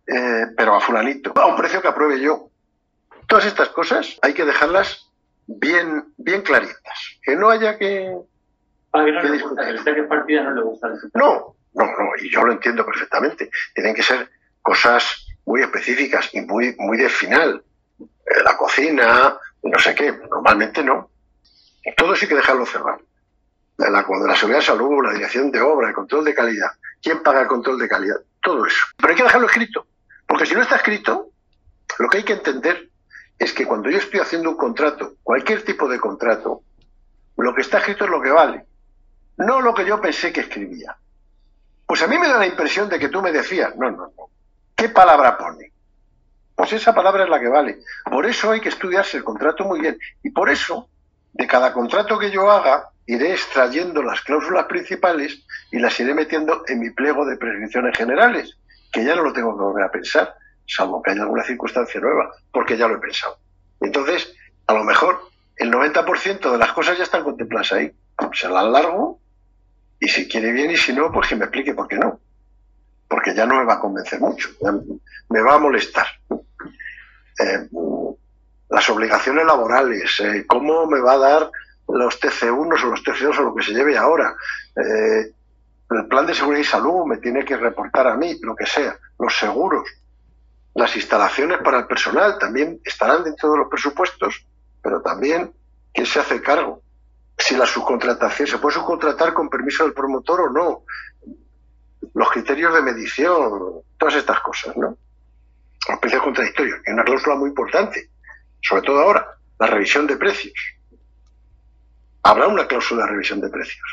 eh, 0.06 0.46
pero 0.56 0.74
a 0.74 0.80
fulanito, 0.80 1.32
a 1.36 1.46
un 1.46 1.56
precio 1.56 1.80
que 1.80 1.88
apruebe 1.88 2.20
yo. 2.20 2.48
Todas 3.26 3.46
estas 3.46 3.70
cosas 3.70 4.18
hay 4.22 4.34
que 4.34 4.44
dejarlas 4.44 5.10
bien, 5.46 6.12
bien 6.16 6.42
claritas, 6.42 7.18
que 7.22 7.36
no 7.36 7.50
haya 7.50 7.78
que, 7.78 8.14
Para 8.90 9.06
que 9.06 9.12
no, 9.12 9.22
le 9.22 10.02
partida 10.04 10.42
no 10.42 10.54
le 10.54 10.62
gusta 10.62 10.88
No, 11.14 11.56
no, 11.74 11.84
no, 11.84 12.10
y 12.20 12.30
yo 12.30 12.44
lo 12.44 12.52
entiendo 12.52 12.84
perfectamente. 12.84 13.50
Tienen 13.74 13.94
que 13.94 14.02
ser 14.02 14.30
cosas 14.62 15.26
muy 15.46 15.62
específicas 15.62 16.30
y 16.34 16.40
muy, 16.42 16.74
muy 16.78 16.98
de 16.98 17.08
final. 17.08 17.62
Eh, 18.00 18.42
la 18.44 18.56
cocina, 18.56 19.38
no 19.62 19.78
sé 19.78 19.94
qué, 19.94 20.12
normalmente 20.12 20.82
no. 20.82 21.10
Todo 21.96 22.14
sí 22.14 22.24
hay 22.24 22.28
que 22.30 22.36
dejarlo 22.36 22.64
cerrado. 22.66 23.00
La, 23.76 23.90
la 23.90 24.36
seguridad 24.36 24.60
de 24.60 24.64
salud, 24.64 25.04
la 25.04 25.12
dirección 25.12 25.50
de 25.50 25.60
obra, 25.60 25.88
el 25.88 25.94
control 25.94 26.24
de 26.24 26.34
calidad. 26.34 26.70
¿Quién 27.02 27.22
paga 27.22 27.42
el 27.42 27.48
control 27.48 27.78
de 27.78 27.88
calidad? 27.88 28.16
Todo 28.40 28.64
eso. 28.66 28.86
Pero 28.96 29.10
hay 29.10 29.16
que 29.16 29.22
dejarlo 29.24 29.46
escrito. 29.46 29.86
Porque 30.26 30.46
si 30.46 30.54
no 30.54 30.62
está 30.62 30.76
escrito, 30.76 31.30
lo 31.98 32.08
que 32.08 32.18
hay 32.18 32.24
que 32.24 32.32
entender 32.34 32.90
es 33.38 33.52
que 33.52 33.66
cuando 33.66 33.90
yo 33.90 33.98
estoy 33.98 34.20
haciendo 34.20 34.50
un 34.50 34.56
contrato, 34.56 35.14
cualquier 35.22 35.64
tipo 35.64 35.88
de 35.88 35.98
contrato, 35.98 36.62
lo 37.36 37.54
que 37.54 37.62
está 37.62 37.78
escrito 37.78 38.04
es 38.04 38.10
lo 38.10 38.22
que 38.22 38.30
vale, 38.30 38.64
no 39.38 39.60
lo 39.60 39.74
que 39.74 39.84
yo 39.84 40.00
pensé 40.00 40.32
que 40.32 40.40
escribía. 40.40 40.96
Pues 41.86 42.02
a 42.02 42.06
mí 42.06 42.18
me 42.18 42.28
da 42.28 42.38
la 42.38 42.46
impresión 42.46 42.88
de 42.88 42.98
que 42.98 43.08
tú 43.08 43.20
me 43.20 43.32
decías, 43.32 43.76
no, 43.76 43.90
no, 43.90 44.12
no, 44.16 44.30
¿qué 44.74 44.88
palabra 44.88 45.36
pone? 45.36 45.72
Pues 46.54 46.72
esa 46.72 46.94
palabra 46.94 47.24
es 47.24 47.30
la 47.30 47.40
que 47.40 47.48
vale. 47.48 47.80
Por 48.04 48.26
eso 48.26 48.52
hay 48.52 48.60
que 48.60 48.68
estudiarse 48.68 49.16
el 49.16 49.24
contrato 49.24 49.64
muy 49.64 49.80
bien. 49.80 49.98
Y 50.22 50.30
por 50.30 50.48
eso, 50.48 50.88
de 51.32 51.46
cada 51.46 51.72
contrato 51.72 52.18
que 52.18 52.30
yo 52.30 52.50
haga, 52.50 52.90
iré 53.06 53.32
extrayendo 53.32 54.02
las 54.02 54.20
cláusulas 54.20 54.66
principales 54.66 55.44
y 55.72 55.78
las 55.78 55.98
iré 55.98 56.14
metiendo 56.14 56.62
en 56.68 56.78
mi 56.78 56.90
pliego 56.90 57.26
de 57.26 57.36
prescripciones 57.36 57.96
generales, 57.96 58.56
que 58.94 59.04
ya 59.04 59.16
no 59.16 59.22
lo 59.22 59.32
tengo 59.32 59.56
que 59.56 59.62
volver 59.64 59.84
a 59.84 59.90
pensar, 59.90 60.36
salvo 60.66 61.02
que 61.02 61.10
haya 61.10 61.22
alguna 61.22 61.42
circunstancia 61.42 62.00
nueva, 62.00 62.30
porque 62.52 62.76
ya 62.76 62.86
lo 62.86 62.94
he 62.94 63.00
pensado. 63.00 63.36
Entonces, 63.80 64.32
a 64.68 64.72
lo 64.72 64.84
mejor 64.84 65.18
el 65.56 65.70
90% 65.70 66.52
de 66.52 66.58
las 66.58 66.72
cosas 66.72 66.96
ya 66.96 67.02
están 67.02 67.24
contempladas 67.24 67.72
ahí. 67.72 67.92
Se 68.32 68.48
las 68.48 68.64
largo 68.64 69.18
y 69.98 70.08
si 70.08 70.28
quiere 70.28 70.52
bien 70.52 70.70
y 70.70 70.76
si 70.76 70.92
no, 70.92 71.10
pues 71.10 71.28
que 71.28 71.36
me 71.36 71.46
explique 71.46 71.74
por 71.74 71.88
qué 71.88 71.96
no. 71.96 72.20
Porque 73.08 73.34
ya 73.34 73.46
no 73.46 73.56
me 73.56 73.64
va 73.64 73.74
a 73.74 73.80
convencer 73.80 74.20
mucho, 74.20 74.50
me 75.28 75.42
va 75.42 75.54
a 75.54 75.58
molestar. 75.58 76.06
Eh, 76.30 77.68
las 78.70 78.90
obligaciones 78.90 79.44
laborales, 79.44 80.20
eh, 80.20 80.44
cómo 80.46 80.86
me 80.86 81.00
va 81.00 81.14
a 81.14 81.18
dar 81.18 81.50
los 81.88 82.20
TC1 82.20 82.84
o 82.84 82.90
los 82.90 83.02
TC2 83.02 83.38
o 83.38 83.42
lo 83.42 83.54
que 83.54 83.64
se 83.64 83.72
lleve 83.72 83.96
ahora. 83.96 84.34
Eh, 84.76 85.32
el 85.96 86.06
plan 86.06 86.26
de 86.26 86.34
seguridad 86.34 86.60
y 86.60 86.64
salud 86.64 87.06
me 87.06 87.18
tiene 87.18 87.44
que 87.44 87.56
reportar 87.56 88.06
a 88.06 88.16
mí, 88.16 88.38
lo 88.40 88.54
que 88.54 88.66
sea. 88.66 88.98
Los 89.18 89.36
seguros, 89.36 89.88
las 90.74 90.94
instalaciones 90.96 91.58
para 91.58 91.78
el 91.78 91.86
personal 91.86 92.38
también 92.38 92.80
estarán 92.84 93.24
dentro 93.24 93.52
de 93.52 93.58
los 93.58 93.68
presupuestos, 93.68 94.46
pero 94.82 95.00
también 95.02 95.52
quién 95.92 96.06
se 96.06 96.20
hace 96.20 96.40
cargo. 96.42 96.82
Si 97.36 97.56
la 97.56 97.66
subcontratación 97.66 98.48
se 98.48 98.58
puede 98.58 98.76
subcontratar 98.76 99.34
con 99.34 99.48
permiso 99.48 99.84
del 99.84 99.92
promotor 99.92 100.42
o 100.42 100.50
no. 100.50 100.82
Los 102.14 102.30
criterios 102.30 102.74
de 102.74 102.82
medición, 102.82 103.82
todas 103.98 104.14
estas 104.14 104.40
cosas, 104.40 104.76
¿no? 104.76 104.96
Los 105.88 105.98
precios 105.98 106.22
contradictorios, 106.22 106.80
es 106.84 106.92
una 106.92 107.04
cláusula 107.04 107.36
muy 107.36 107.48
importante, 107.48 108.10
sobre 108.62 108.82
todo 108.82 109.00
ahora, 109.00 109.36
la 109.58 109.66
revisión 109.66 110.06
de 110.06 110.16
precios 110.16 110.54
habrá 112.24 112.48
una 112.48 112.66
cláusula 112.66 113.04
de 113.04 113.10
revisión 113.12 113.40
de 113.40 113.50
precios, 113.50 113.86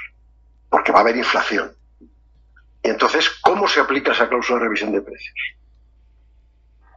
porque 0.70 0.92
va 0.92 1.00
a 1.00 1.02
haber 1.02 1.18
inflación. 1.18 1.76
Y 2.84 2.90
entonces, 2.90 3.30
¿cómo 3.42 3.68
se 3.68 3.80
aplica 3.80 4.12
esa 4.12 4.28
cláusula 4.28 4.60
de 4.60 4.66
revisión 4.66 4.92
de 4.92 5.02
precios? 5.02 5.36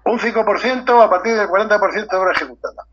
Un 0.05 0.19
5% 0.19 1.03
a 1.03 1.11
partir 1.11 1.35
del 1.35 1.49
40% 1.49 2.11
de 2.11 2.17
obra 2.17 2.33
ejecutada. 2.33 2.85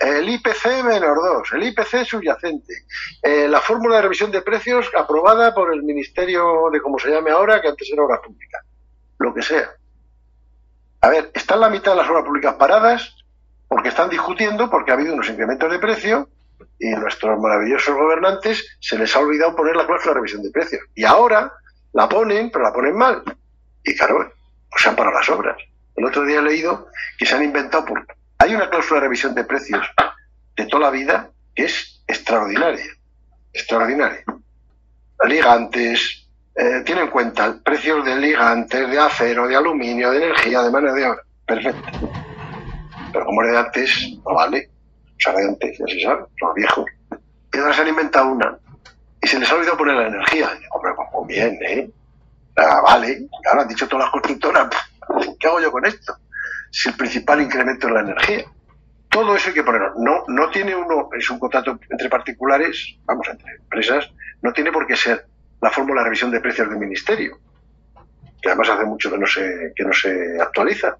El 0.00 0.28
IPC 0.28 0.84
menos 0.84 1.16
2, 1.16 1.52
el 1.54 1.62
IPC 1.64 2.04
subyacente. 2.04 2.72
Eh, 3.22 3.48
la 3.48 3.60
fórmula 3.60 3.96
de 3.96 4.02
revisión 4.02 4.30
de 4.30 4.42
precios 4.42 4.90
aprobada 4.96 5.54
por 5.54 5.72
el 5.72 5.82
Ministerio 5.82 6.70
de 6.72 6.80
cómo 6.80 6.98
se 6.98 7.10
llame 7.10 7.30
ahora, 7.30 7.60
que 7.60 7.68
antes 7.68 7.88
era 7.92 8.02
obra 8.02 8.20
pública. 8.20 8.62
Lo 9.18 9.34
que 9.34 9.42
sea. 9.42 9.70
A 11.00 11.08
ver, 11.08 11.30
están 11.34 11.60
la 11.60 11.70
mitad 11.70 11.92
de 11.92 11.98
las 11.98 12.10
obras 12.10 12.24
públicas 12.24 12.54
paradas 12.54 13.14
porque 13.68 13.88
están 13.90 14.08
discutiendo 14.08 14.70
porque 14.70 14.90
ha 14.90 14.94
habido 14.94 15.14
unos 15.14 15.28
incrementos 15.28 15.70
de 15.70 15.78
precio 15.78 16.28
y 16.78 16.90
nuestros 16.90 17.38
maravillosos 17.38 17.94
gobernantes 17.94 18.78
se 18.80 18.98
les 18.98 19.14
ha 19.14 19.20
olvidado 19.20 19.54
poner 19.54 19.76
la 19.76 19.86
cláusula 19.86 20.12
de 20.12 20.14
revisión 20.14 20.42
de 20.42 20.50
precios. 20.50 20.82
Y 20.94 21.04
ahora 21.04 21.52
la 21.92 22.08
ponen, 22.08 22.50
pero 22.50 22.64
la 22.64 22.72
ponen 22.72 22.96
mal. 22.96 23.22
Y 23.82 23.94
claro, 23.96 24.32
pues 24.70 24.82
se 24.82 24.88
han 24.88 24.96
parado 24.96 25.16
las 25.16 25.28
obras. 25.28 25.56
El 25.96 26.04
otro 26.04 26.24
día 26.24 26.38
he 26.38 26.42
leído 26.42 26.88
que 27.18 27.26
se 27.26 27.34
han 27.34 27.42
inventado, 27.42 27.84
por... 27.84 28.06
hay 28.38 28.54
una 28.54 28.70
cláusula 28.70 29.00
de 29.00 29.06
revisión 29.06 29.34
de 29.34 29.44
precios 29.44 29.84
de 30.56 30.66
toda 30.66 30.84
la 30.84 30.90
vida 30.90 31.30
que 31.54 31.64
es 31.64 32.02
extraordinaria. 32.06 32.86
Extraordinaria. 33.52 34.24
Ligantes, 35.24 36.28
eh, 36.54 36.82
tiene 36.84 37.02
en 37.02 37.10
cuenta 37.10 37.58
precios 37.64 38.04
de 38.04 38.16
ligantes, 38.16 38.88
de 38.90 38.98
acero, 38.98 39.48
de 39.48 39.56
aluminio, 39.56 40.10
de 40.10 40.18
energía, 40.18 40.62
de 40.62 40.70
mano 40.70 40.92
de 40.92 41.06
obra. 41.06 41.22
Perfecto. 41.46 42.10
Pero 43.12 43.24
como 43.24 43.42
era 43.42 43.52
de 43.52 43.58
antes, 43.58 44.10
no 44.24 44.34
vale 44.34 44.70
antes, 45.26 45.78
ya 45.78 45.86
se 45.86 46.00
sabe, 46.00 46.24
los 46.40 46.54
viejos. 46.54 46.84
Y 47.52 47.58
ahora 47.58 47.72
se 47.72 47.82
han 47.82 47.88
inventado 47.88 48.28
una. 48.28 48.58
Y 49.22 49.26
se 49.26 49.38
les 49.38 49.50
ha 49.50 49.54
olvidado 49.54 49.76
poner 49.76 49.96
la 49.96 50.08
energía. 50.08 50.50
hombre, 50.70 50.92
pues 51.12 51.26
bien, 51.26 51.58
¿eh? 51.62 51.90
Ah, 52.56 52.80
vale, 52.82 53.26
ahora 53.48 53.62
han 53.62 53.68
dicho 53.68 53.86
todas 53.86 54.06
las 54.06 54.12
constructoras, 54.12 54.68
¿qué 55.38 55.46
hago 55.46 55.60
yo 55.60 55.70
con 55.70 55.86
esto? 55.86 56.16
Si 56.70 56.88
el 56.88 56.96
principal 56.96 57.40
incremento 57.40 57.86
es 57.86 57.92
la 57.92 58.00
energía. 58.00 58.44
Todo 59.08 59.36
eso 59.36 59.48
hay 59.48 59.54
que 59.54 59.62
ponerlo. 59.62 59.94
No, 59.96 60.24
no 60.26 60.50
tiene 60.50 60.74
uno, 60.74 61.08
es 61.16 61.30
un 61.30 61.38
contrato 61.38 61.78
entre 61.88 62.08
particulares, 62.08 62.96
vamos, 63.04 63.28
entre 63.28 63.54
empresas, 63.54 64.10
no 64.42 64.52
tiene 64.52 64.72
por 64.72 64.86
qué 64.86 64.96
ser 64.96 65.26
la 65.60 65.70
fórmula 65.70 66.00
de 66.00 66.06
revisión 66.06 66.30
de 66.30 66.40
precios 66.40 66.68
del 66.68 66.78
ministerio, 66.78 67.38
que 68.42 68.48
además 68.48 68.70
hace 68.70 68.84
mucho 68.84 69.10
que 69.10 69.18
no 69.18 69.26
se, 69.26 69.72
que 69.74 69.84
no 69.84 69.92
se 69.92 70.40
actualiza. 70.40 70.96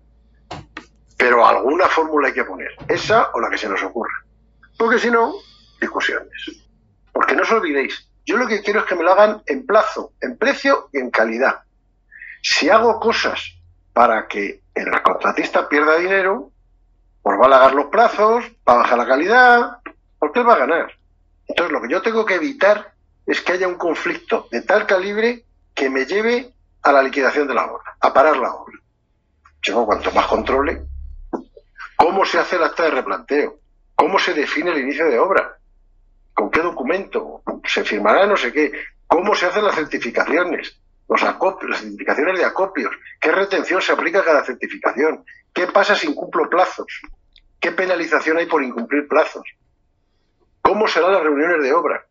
Pero 1.16 1.46
alguna 1.46 1.87
fórmula 1.87 2.28
hay 2.28 2.35
que 2.35 2.44
poner, 2.44 2.70
esa 2.87 3.31
o 3.35 3.40
la 3.40 3.50
que 3.50 3.59
se 3.59 3.68
nos 3.68 3.83
ocurra. 3.83 4.24
Porque 4.78 4.98
si 4.98 5.11
no, 5.11 5.35
discusiones. 5.81 6.67
Porque 7.18 7.35
no 7.35 7.42
os 7.42 7.50
olvidéis, 7.50 8.09
yo 8.24 8.37
lo 8.37 8.46
que 8.46 8.62
quiero 8.62 8.78
es 8.78 8.87
que 8.87 8.94
me 8.94 9.02
lo 9.02 9.11
hagan 9.11 9.42
en 9.46 9.66
plazo, 9.66 10.12
en 10.20 10.38
precio 10.38 10.88
y 10.92 10.98
en 10.98 11.11
calidad. 11.11 11.62
Si 12.40 12.70
hago 12.70 13.00
cosas 13.00 13.57
para 13.92 14.28
que 14.28 14.62
el 14.72 15.02
contratista 15.02 15.68
pierda 15.68 15.96
dinero, 15.96 16.52
pues 17.20 17.37
va 17.37 17.42
a 17.42 17.46
alargar 17.46 17.74
los 17.74 17.87
plazos, 17.87 18.44
va 18.68 18.74
a 18.74 18.76
bajar 18.76 18.98
la 18.98 19.07
calidad, 19.09 19.78
porque 20.20 20.38
él 20.38 20.48
va 20.48 20.54
a 20.54 20.59
ganar. 20.59 20.92
Entonces 21.48 21.72
lo 21.72 21.83
que 21.83 21.88
yo 21.88 22.02
tengo 22.02 22.24
que 22.24 22.37
evitar 22.37 22.92
es 23.26 23.40
que 23.40 23.54
haya 23.54 23.66
un 23.66 23.74
conflicto 23.74 24.46
de 24.52 24.62
tal 24.62 24.87
calibre 24.87 25.44
que 25.74 25.90
me 25.90 26.07
lleve 26.07 26.54
a 26.83 26.92
la 26.92 27.02
liquidación 27.02 27.48
de 27.48 27.54
la 27.54 27.66
obra, 27.66 27.96
a 27.98 28.14
parar 28.14 28.37
la 28.37 28.54
obra. 28.54 28.78
Yo 29.62 29.85
cuanto 29.85 30.12
más 30.12 30.28
controle, 30.28 30.87
¿Cómo 31.98 32.24
se 32.24 32.38
hace 32.38 32.54
el 32.54 32.62
acta 32.62 32.85
de 32.85 32.90
replanteo? 32.90 33.59
¿Cómo 33.96 34.20
se 34.20 34.33
define 34.33 34.70
el 34.70 34.78
inicio 34.78 35.07
de 35.07 35.18
obra? 35.18 35.58
¿Con 36.48 36.50
qué 36.50 36.62
documento? 36.62 37.42
¿Se 37.66 37.84
firmará 37.84 38.26
no 38.26 38.34
sé 38.34 38.50
qué? 38.50 38.72
¿Cómo 39.06 39.34
se 39.34 39.44
hacen 39.44 39.66
las 39.66 39.74
certificaciones? 39.74 40.80
Los 41.06 41.22
acopios, 41.22 41.70
las 41.70 41.80
certificaciones 41.80 42.38
de 42.38 42.44
acopios. 42.46 42.90
¿Qué 43.20 43.30
retención 43.30 43.82
se 43.82 43.92
aplica 43.92 44.20
a 44.20 44.24
cada 44.24 44.42
certificación? 44.42 45.26
¿Qué 45.52 45.66
pasa 45.66 45.94
si 45.94 46.06
incumplo 46.06 46.48
plazos? 46.48 46.87
¿Qué 47.61 47.72
penalización 47.72 48.38
hay 48.38 48.46
por 48.46 48.62
incumplir 48.62 49.06
plazos? 49.06 49.42
¿Cómo 50.62 50.88
serán 50.88 51.12
las 51.12 51.22
reuniones 51.22 51.62
de 51.62 51.74
obra? 51.74 52.06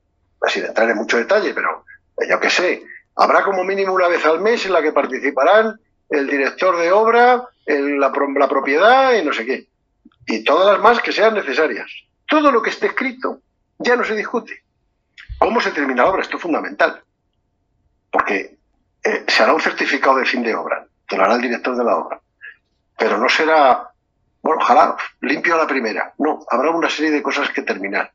Sin 0.47 0.65
entrar 0.65 0.88
en 0.88 0.97
mucho 0.97 1.17
detalle, 1.17 1.56
pero 1.56 1.84
yo 2.30 2.39
qué 2.39 2.52
sé, 2.52 2.84
habrá 3.15 3.43
como 3.43 3.63
mínimo 3.63 3.91
una 3.91 4.08
vez 4.08 4.23
al 4.23 4.39
mes 4.39 4.67
en 4.67 4.73
la 4.73 4.84
que 4.84 4.91
participarán 4.91 5.80
el 6.10 6.28
director 6.28 6.78
de 6.78 6.91
obra, 6.91 7.43
la 7.65 8.47
propiedad 8.47 9.13
y 9.15 9.26
no 9.26 9.34
sé 9.34 9.47
qué 9.47 9.67
y 10.28 10.43
todas 10.43 10.73
las 10.73 10.84
más 10.84 11.02
que 11.02 11.12
sean 11.12 11.34
necesarias. 11.34 11.89
Todo 12.28 12.52
lo 12.52 12.62
que 12.62 12.69
esté 12.69 12.88
escrito 12.88 13.39
ya 13.80 13.96
no 13.96 14.04
se 14.04 14.16
discute. 14.16 14.63
¿Cómo 15.38 15.62
se 15.62 15.72
termina 15.72 16.04
la 16.04 16.10
obra? 16.10 16.22
Esto 16.22 16.38
es 16.38 16.42
fundamental. 16.42 17.02
Porque 18.12 18.58
eh, 19.04 19.26
se 19.28 19.44
hará 19.44 19.54
un 19.54 19.62
certificado 19.62 20.18
de 20.18 20.26
fin 20.26 20.44
de 20.44 20.56
obra, 20.56 20.86
que 21.08 21.18
lo 21.18 21.24
hará 21.24 21.36
el 21.36 21.42
director 21.42 21.76
de 21.76 21.84
la 21.84 21.98
obra. 21.98 22.20
Pero 22.98 23.18
no 23.18 23.30
será, 23.30 23.92
bueno, 24.42 24.62
ojalá 24.62 24.96
limpio 25.22 25.56
a 25.56 25.60
la 25.60 25.68
primera. 25.68 26.13
No, 26.18 26.40
habrá 26.50 26.72
una 26.72 26.90
serie 26.90 27.12
de 27.12 27.22
cosas 27.22 27.50
que 27.52 27.62
terminar. 27.62 28.12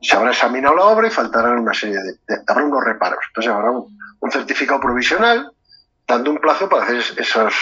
Se 0.00 0.14
habrá 0.14 0.30
examinado 0.30 0.76
la 0.76 0.84
obra 0.84 1.06
y 1.06 1.10
faltarán 1.10 1.58
una 1.58 1.72
serie 1.72 1.96
de, 1.96 2.18
habrá 2.46 2.64
unos 2.64 2.84
reparos. 2.84 3.24
Entonces 3.28 3.52
habrá 3.52 3.70
un, 3.70 3.98
un 4.20 4.30
certificado 4.30 4.80
provisional 4.80 5.50
dando 6.06 6.30
un 6.30 6.38
plazo 6.38 6.68
para 6.68 6.84
hacer 6.84 6.98
esos 7.18 7.54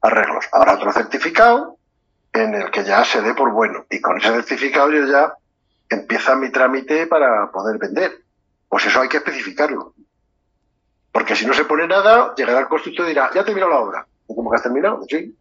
arreglos. 0.00 0.46
Habrá 0.52 0.74
otro 0.74 0.92
certificado 0.92 1.76
en 2.32 2.54
el 2.54 2.70
que 2.70 2.84
ya 2.84 3.04
se 3.04 3.20
dé 3.20 3.34
por 3.34 3.52
bueno. 3.52 3.84
Y 3.90 4.00
con 4.00 4.16
ese 4.16 4.32
certificado 4.32 4.90
yo 4.90 5.06
ya 5.06 5.34
empieza 5.88 6.36
mi 6.36 6.50
trámite 6.50 7.06
para 7.06 7.50
poder 7.50 7.78
vender. 7.78 8.24
Pues 8.68 8.86
eso 8.86 9.00
hay 9.00 9.08
que 9.08 9.18
especificarlo. 9.18 9.94
Porque 11.12 11.36
si 11.36 11.46
no 11.46 11.54
se 11.54 11.64
pone 11.64 11.86
nada, 11.86 12.34
llegará 12.36 12.60
el 12.60 12.68
constructor 12.68 13.06
y 13.06 13.10
dirá, 13.10 13.30
ya 13.32 13.40
he 13.40 13.44
terminado 13.44 13.72
la 13.72 13.80
obra. 13.80 14.06
¿Cómo 14.26 14.50
que 14.50 14.56
has 14.56 14.62
terminado? 14.62 15.02
Sí. 15.08 15.36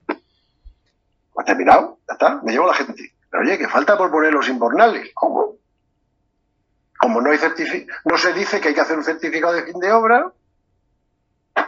¿Has 1.37 1.45
terminado? 1.45 1.99
Ya 2.07 2.13
está. 2.13 2.41
Me 2.43 2.51
llevo 2.51 2.67
la 2.67 2.73
gente. 2.73 3.13
Pero 3.29 3.43
oye, 3.43 3.57
que 3.57 3.67
falta 3.67 3.97
por 3.97 4.11
poner 4.11 4.33
los 4.33 4.47
inbornales. 4.47 5.11
¿Cómo? 5.13 5.55
Como 6.97 7.21
no, 7.21 7.29
hay 7.29 7.39
no 8.05 8.17
se 8.17 8.33
dice 8.33 8.61
que 8.61 8.69
hay 8.69 8.73
que 8.73 8.81
hacer 8.81 8.97
un 8.97 9.03
certificado 9.03 9.53
de 9.53 9.63
fin 9.63 9.79
de 9.79 9.91
obra, 9.91 10.31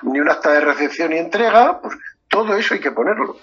ni 0.03 0.19
un 0.19 0.29
acta 0.29 0.51
de 0.51 0.61
recepción 0.61 1.13
y 1.13 1.17
entrega, 1.17 1.81
pues 1.81 1.95
todo 2.29 2.55
eso 2.55 2.73
hay 2.73 2.79
que 2.79 2.91
ponerlo 2.91 3.35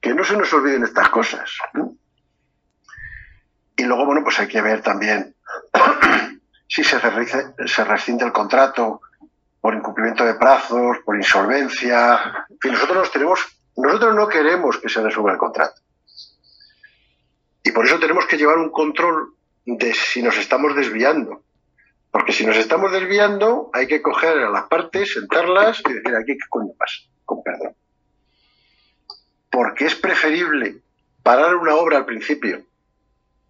que 0.00 0.14
no 0.14 0.24
se 0.24 0.36
nos 0.36 0.52
olviden 0.52 0.84
estas 0.84 1.10
cosas. 1.10 1.58
Y 3.80 3.84
luego, 3.84 4.04
bueno, 4.04 4.22
pues 4.22 4.38
hay 4.38 4.46
que 4.46 4.60
ver 4.60 4.82
también 4.82 5.34
si 6.68 6.84
se, 6.84 6.98
rescinde 6.98 8.26
el 8.26 8.32
contrato 8.32 9.00
por 9.58 9.72
incumplimiento 9.72 10.22
de 10.22 10.34
plazos, 10.34 10.98
por 11.02 11.16
insolvencia. 11.16 12.46
En 12.50 12.58
fin, 12.60 12.72
nosotros 12.72 13.10
tenemos, 13.10 13.40
nosotros 13.78 14.14
no 14.14 14.28
queremos 14.28 14.76
que 14.76 14.90
se 14.90 15.00
resuelva 15.00 15.32
el 15.32 15.38
contrato. 15.38 15.80
Y 17.62 17.70
por 17.70 17.86
eso 17.86 17.98
tenemos 17.98 18.26
que 18.26 18.36
llevar 18.36 18.58
un 18.58 18.70
control 18.70 19.32
de 19.64 19.94
si 19.94 20.22
nos 20.22 20.36
estamos 20.36 20.76
desviando. 20.76 21.42
Porque 22.10 22.34
si 22.34 22.44
nos 22.44 22.58
estamos 22.58 22.92
desviando, 22.92 23.70
hay 23.72 23.86
que 23.86 24.02
coger 24.02 24.36
a 24.40 24.50
las 24.50 24.64
partes, 24.64 25.14
sentarlas 25.14 25.80
y 25.88 25.94
decir 25.94 26.14
aquí 26.14 26.36
qué 26.36 26.48
coño 26.50 26.74
pasa, 26.78 26.96
con 27.24 27.42
perdón. 27.42 27.74
porque 29.50 29.86
es 29.86 29.94
preferible 29.94 30.82
parar 31.22 31.56
una 31.56 31.76
obra 31.76 31.96
al 31.96 32.04
principio, 32.04 32.66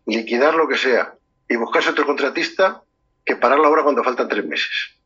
liquidar 0.07 0.55
lo 0.55 0.69
que 0.69 0.77
sea 0.77 1.15
y 1.49 1.57
buscarse 1.57 1.91
otro 1.91 2.07
contratista 2.07 2.83
que 3.25 3.37
parar 3.37 3.59
la 3.59 3.69
obra 3.69 3.83
cuando 3.83 4.05
faltan 4.05 4.29
tres 4.29 4.45
meses. 4.45 4.97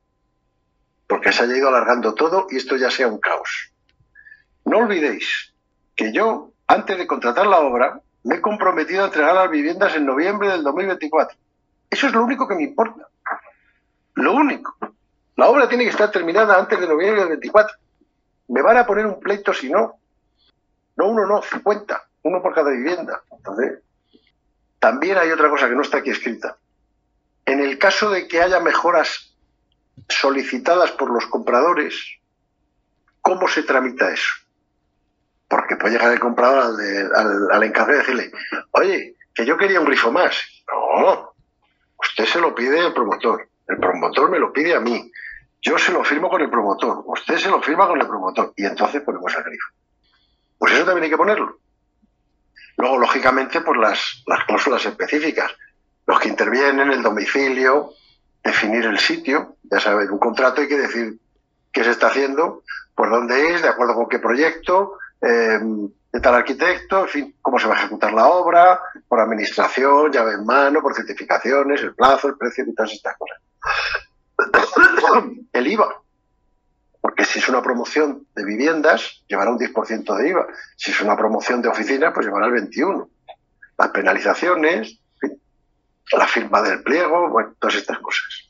Porque 1.07 1.33
se 1.33 1.45
haya 1.45 1.57
ido 1.57 1.69
alargando 1.69 2.15
todo 2.15 2.47
y 2.51 2.57
esto 2.57 2.77
ya 2.77 2.91
sea 2.91 3.09
un 3.09 3.19
caos. 3.19 3.73
No 4.65 4.79
olvidéis 4.79 5.53
que 5.95 6.13
yo, 6.13 6.53
antes 6.67 6.97
de 6.97 7.07
contratar 7.07 7.47
la 7.47 7.61
obra, 7.61 8.01
me 8.25 8.37
he 8.37 8.41
comprometido 8.41 9.03
a 9.03 9.07
entregar 9.07 9.35
las 9.35 9.51
viviendas 9.51 9.95
en 9.95 10.07
noviembre 10.07 10.49
del 10.49 10.63
2024. 10.63 11.37
Eso 11.91 12.07
es 12.07 12.13
lo 12.13 12.25
único 12.25 12.49
que 12.49 12.55
me 12.55 12.65
importa. 12.65 13.07
Lo 14.15 14.33
único. 14.33 14.77
La 15.37 15.49
obra 15.49 15.69
tiene 15.69 15.85
que 15.85 15.91
estar 15.91 16.11
terminada 16.11 16.59
antes 16.59 16.81
de 16.81 16.89
noviembre 16.89 17.21
del 17.21 17.31
24. 17.31 17.77
Me 18.49 18.63
van 18.63 18.79
a 18.79 18.87
poner 18.87 19.07
un 19.07 19.21
pleito 19.21 19.53
si 19.53 19.71
no. 19.71 19.99
No 20.97 21.09
uno, 21.09 21.27
no, 21.27 21.43
50. 21.43 22.03
Uno 22.23 22.43
por 22.43 22.55
cada 22.55 22.71
vivienda. 22.71 23.23
Entonces, 23.31 23.81
también 24.85 25.17
hay 25.17 25.31
otra 25.31 25.49
cosa 25.49 25.67
que 25.67 25.75
no 25.75 25.81
está 25.81 25.97
aquí 25.97 26.11
escrita. 26.11 26.59
En 27.47 27.59
el 27.61 27.79
caso 27.79 28.11
de 28.11 28.29
que 28.29 28.43
haya 28.43 28.61
mejoras 28.61 29.35
solicitadas 30.11 30.91
por 30.91 31.11
los 31.11 31.25
compradores, 31.25 32.19
¿cómo 33.23 33.49
se 33.49 33.63
tramita 33.63 34.13
eso? 34.13 34.31
Porque 35.49 35.77
puede 35.77 35.95
llegar 35.95 36.13
el 36.13 36.21
comprador 36.21 36.77
al, 37.15 37.51
al, 37.51 37.63
encargado 37.63 37.95
y 37.95 38.03
decirle, 38.03 38.33
oye, 38.73 39.17
que 39.35 39.47
yo 39.47 39.57
quería 39.57 39.81
un 39.81 39.87
grifo 39.87 40.13
más. 40.13 40.37
No, 40.71 41.33
usted 41.99 42.27
se 42.27 42.39
lo 42.39 42.55
pide 42.55 42.79
al 42.81 42.93
promotor, 42.93 43.49
el 43.67 43.79
promotor 43.79 44.29
me 44.29 44.39
lo 44.39 44.53
pide 44.53 44.75
a 44.75 44.81
mí, 44.81 45.11
yo 45.63 45.79
se 45.79 45.93
lo 45.93 46.05
firmo 46.05 46.29
con 46.29 46.43
el 46.43 46.51
promotor, 46.51 47.05
usted 47.07 47.39
se 47.39 47.49
lo 47.49 47.63
firma 47.63 47.89
con 47.89 47.99
el 48.03 48.07
promotor 48.07 48.53
y 48.55 48.67
entonces 48.67 49.01
ponemos 49.01 49.35
el 49.35 49.45
grifo. 49.45 49.69
Pues 50.59 50.75
eso 50.75 50.85
también 50.85 51.05
hay 51.05 51.11
que 51.11 51.17
ponerlo. 51.17 51.59
Luego, 52.77 52.99
lógicamente, 52.99 53.61
pues 53.61 53.79
las, 53.79 54.23
las 54.27 54.45
cláusulas 54.45 54.85
específicas. 54.85 55.53
Los 56.07 56.21
que 56.21 56.29
intervienen, 56.29 56.91
el 56.91 57.03
domicilio, 57.03 57.93
definir 58.43 58.85
el 58.85 58.99
sitio, 58.99 59.57
ya 59.63 59.81
saben, 59.81 60.11
un 60.11 60.19
contrato 60.19 60.61
hay 60.61 60.69
que 60.69 60.79
decir 60.79 61.19
qué 61.73 61.83
se 61.83 61.91
está 61.91 62.09
haciendo, 62.09 62.63
por 62.95 63.11
dónde 63.11 63.55
es, 63.55 63.63
de 63.63 63.69
acuerdo 63.69 63.95
con 63.95 64.09
qué 64.09 64.19
proyecto, 64.19 64.99
eh, 65.21 65.59
de 66.13 66.21
tal 66.21 66.35
arquitecto, 66.35 67.01
en 67.01 67.09
fin, 67.09 67.37
cómo 67.43 67.59
se 67.59 67.67
va 67.67 67.75
a 67.75 67.79
ejecutar 67.79 68.13
la 68.13 68.29
obra, 68.29 68.81
por 69.09 69.19
administración, 69.19 70.13
llave 70.13 70.35
en 70.35 70.45
mano, 70.45 70.81
por 70.81 70.95
certificaciones, 70.95 71.83
el 71.83 71.95
plazo, 71.95 72.29
el 72.29 72.37
precio 72.37 72.65
y 72.65 72.75
todas 72.75 72.93
estas 72.93 73.17
cosas. 73.17 73.39
el 75.53 75.67
IVA, 75.67 76.04
porque 77.05 77.27
si 77.27 77.39
es 77.39 77.51
una 77.51 77.61
promoción 77.61 78.27
de 78.35 78.47
viviendas, 78.47 79.23
llevará 79.29 79.51
un 79.51 79.59
10% 79.59 80.17
de 80.17 80.29
IVA. 80.31 80.47
Si 80.75 80.91
es 80.91 81.03
una 81.03 81.15
promoción 81.15 81.61
de 81.61 81.69
oficinas, 81.69 82.15
pues 82.15 82.25
llevará 82.25 82.47
el 82.47 82.55
21%. 82.55 83.09
Las 83.77 83.91
penalizaciones, 83.91 85.01
la 86.13 86.27
firma 86.27 86.63
del 86.63 86.83
pliego, 86.83 87.29
bueno, 87.29 87.53
todas 87.59 87.77
estas 87.77 87.99
cosas. 87.99 88.49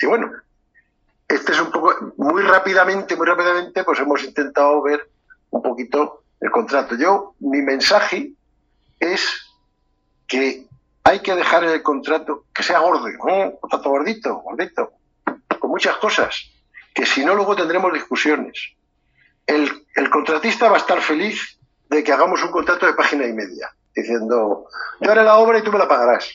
Y 0.00 0.06
bueno, 0.06 0.30
este 1.26 1.50
es 1.50 1.60
un 1.60 1.72
poco, 1.72 2.14
muy 2.16 2.44
rápidamente, 2.44 3.16
muy 3.16 3.26
rápidamente, 3.26 3.82
pues 3.82 3.98
hemos 3.98 4.22
intentado 4.22 4.80
ver 4.80 5.10
un 5.50 5.62
poquito 5.62 6.22
el 6.40 6.52
contrato. 6.52 6.94
Yo, 6.94 7.34
mi 7.40 7.60
mensaje 7.60 8.34
es 9.00 9.50
que 10.28 10.64
hay 11.02 11.18
que 11.18 11.34
dejar 11.34 11.64
el 11.64 11.82
contrato 11.82 12.44
que 12.54 12.62
sea 12.62 12.78
gordo, 12.78 13.06
un 13.06 13.56
contrato 13.56 13.90
gordito, 13.90 14.36
gordito, 14.42 14.92
con 15.58 15.70
muchas 15.70 15.96
cosas 15.96 16.52
que 17.00 17.06
si 17.06 17.24
no 17.24 17.34
luego 17.34 17.56
tendremos 17.56 17.94
discusiones. 17.94 18.74
El, 19.46 20.10
contratista 20.10 20.68
va 20.68 20.76
a 20.76 20.80
estar 20.80 21.00
feliz 21.00 21.58
de 21.88 22.04
que 22.04 22.12
hagamos 22.12 22.42
un 22.42 22.50
contrato 22.50 22.84
de 22.84 22.92
página 22.92 23.24
y 23.24 23.32
media, 23.32 23.72
diciendo, 23.96 24.66
yo 25.00 25.10
haré 25.10 25.24
la 25.24 25.38
obra 25.38 25.58
y 25.58 25.62
tú 25.62 25.72
me 25.72 25.78
la 25.78 25.88
pagarás, 25.88 26.30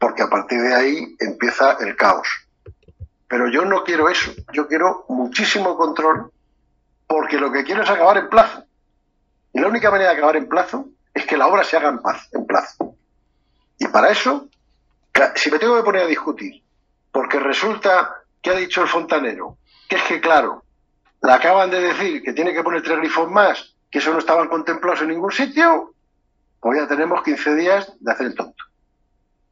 porque 0.00 0.22
a 0.22 0.28
partir 0.28 0.60
de 0.60 0.74
ahí 0.74 1.16
empieza 1.20 1.76
el 1.78 1.94
caos. 1.94 2.26
Pero 3.28 3.48
yo 3.48 3.64
no 3.64 3.84
quiero 3.84 4.08
eso, 4.08 4.32
yo 4.52 4.66
quiero 4.66 5.04
muchísimo 5.08 5.76
control, 5.76 6.32
porque 7.06 7.38
lo 7.38 7.52
que 7.52 7.62
quiero 7.62 7.84
es 7.84 7.90
acabar 7.90 8.16
en 8.16 8.28
plazo. 8.28 8.64
Y 9.52 9.60
la 9.60 9.68
única 9.68 9.88
manera 9.88 10.10
de 10.10 10.16
acabar 10.16 10.34
en 10.34 10.48
plazo 10.48 10.88
es 11.14 11.24
que 11.26 11.36
la 11.36 11.46
obra 11.46 11.62
se 11.62 11.76
haga 11.76 11.90
en, 11.90 12.00
paz, 12.00 12.28
en 12.32 12.44
plazo. 12.44 12.96
Y 13.78 13.86
para 13.86 14.10
eso, 14.10 14.48
si 15.36 15.48
me 15.48 15.60
tengo 15.60 15.76
que 15.76 15.84
poner 15.84 16.02
a 16.02 16.08
discutir, 16.08 16.60
porque 17.12 17.38
resulta 17.38 18.22
que 18.42 18.50
ha 18.50 18.54
dicho 18.54 18.82
el 18.82 18.88
fontanero, 18.88 19.58
que 19.92 19.98
es 19.98 20.04
que, 20.04 20.20
claro, 20.22 20.64
le 21.22 21.32
acaban 21.32 21.70
de 21.70 21.78
decir 21.78 22.22
que 22.22 22.32
tiene 22.32 22.54
que 22.54 22.62
poner 22.62 22.82
tres 22.82 22.96
grifos 22.96 23.30
más, 23.30 23.74
que 23.90 23.98
eso 23.98 24.10
no 24.10 24.20
estaban 24.20 24.48
contemplados 24.48 25.02
en 25.02 25.08
ningún 25.08 25.30
sitio, 25.30 25.92
pues 26.60 26.80
ya 26.80 26.88
tenemos 26.88 27.22
15 27.22 27.54
días 27.56 27.92
de 28.00 28.10
hacer 28.10 28.28
el 28.28 28.34
tonto. 28.34 28.64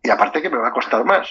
Y 0.03 0.09
aparte 0.09 0.41
que 0.41 0.49
me 0.49 0.57
va 0.57 0.69
a 0.69 0.73
costar 0.73 1.05
más. 1.05 1.29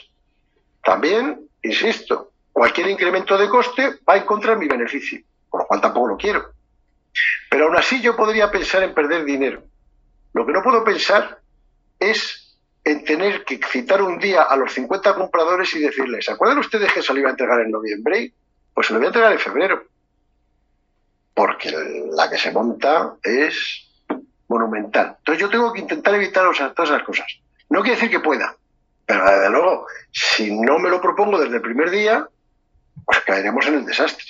También, 0.83 1.39
insisto, 1.63 2.33
cualquier 2.51 2.87
incremento 2.89 3.35
de 3.35 3.49
coste 3.49 3.97
va 4.07 4.15
en 4.15 4.25
contra 4.25 4.51
de 4.51 4.59
mi 4.59 4.67
beneficio, 4.67 5.21
por 5.49 5.61
lo 5.61 5.67
cual 5.67 5.81
tampoco 5.81 6.09
lo 6.09 6.17
quiero. 6.17 6.51
Pero 7.49 7.65
aún 7.65 7.77
así 7.77 8.01
yo 8.01 8.15
podría 8.15 8.51
pensar 8.51 8.83
en 8.83 8.93
perder 8.93 9.25
dinero. 9.25 9.63
Lo 10.33 10.45
que 10.45 10.51
no 10.51 10.61
puedo 10.61 10.83
pensar 10.83 11.39
es 11.99 12.55
en 12.83 13.03
tener 13.03 13.43
que 13.43 13.59
citar 13.71 14.03
un 14.03 14.19
día 14.19 14.43
a 14.43 14.55
los 14.55 14.71
50 14.71 15.15
compradores 15.15 15.73
y 15.73 15.79
decirles, 15.79 16.25
¿se 16.25 16.31
acuerdan 16.31 16.59
ustedes 16.59 16.93
que 16.93 17.01
se 17.01 17.11
lo 17.11 17.19
iba 17.19 17.29
a 17.29 17.31
entregar 17.31 17.59
en 17.61 17.71
noviembre? 17.71 18.33
Pues 18.79 18.91
lo 18.91 18.97
voy 18.97 19.07
a 19.07 19.09
entregar 19.09 19.33
en 19.33 19.39
febrero. 19.39 19.83
Porque 21.33 21.69
la 22.13 22.29
que 22.29 22.37
se 22.37 22.49
monta 22.49 23.15
es 23.21 23.89
monumental. 24.47 25.17
Entonces 25.17 25.41
yo 25.41 25.49
tengo 25.49 25.73
que 25.73 25.81
intentar 25.81 26.15
evitar 26.15 26.45
todas 26.73 26.89
esas 26.89 27.03
cosas. 27.03 27.27
No 27.69 27.81
quiere 27.81 27.95
decir 27.95 28.09
que 28.09 28.21
pueda, 28.21 28.55
pero 29.05 29.25
desde 29.25 29.49
luego, 29.49 29.85
si 30.13 30.57
no 30.57 30.79
me 30.79 30.89
lo 30.89 31.01
propongo 31.01 31.37
desde 31.37 31.57
el 31.57 31.61
primer 31.61 31.89
día, 31.89 32.25
pues 33.03 33.19
caeremos 33.25 33.67
en 33.67 33.73
el 33.73 33.85
desastre. 33.85 34.23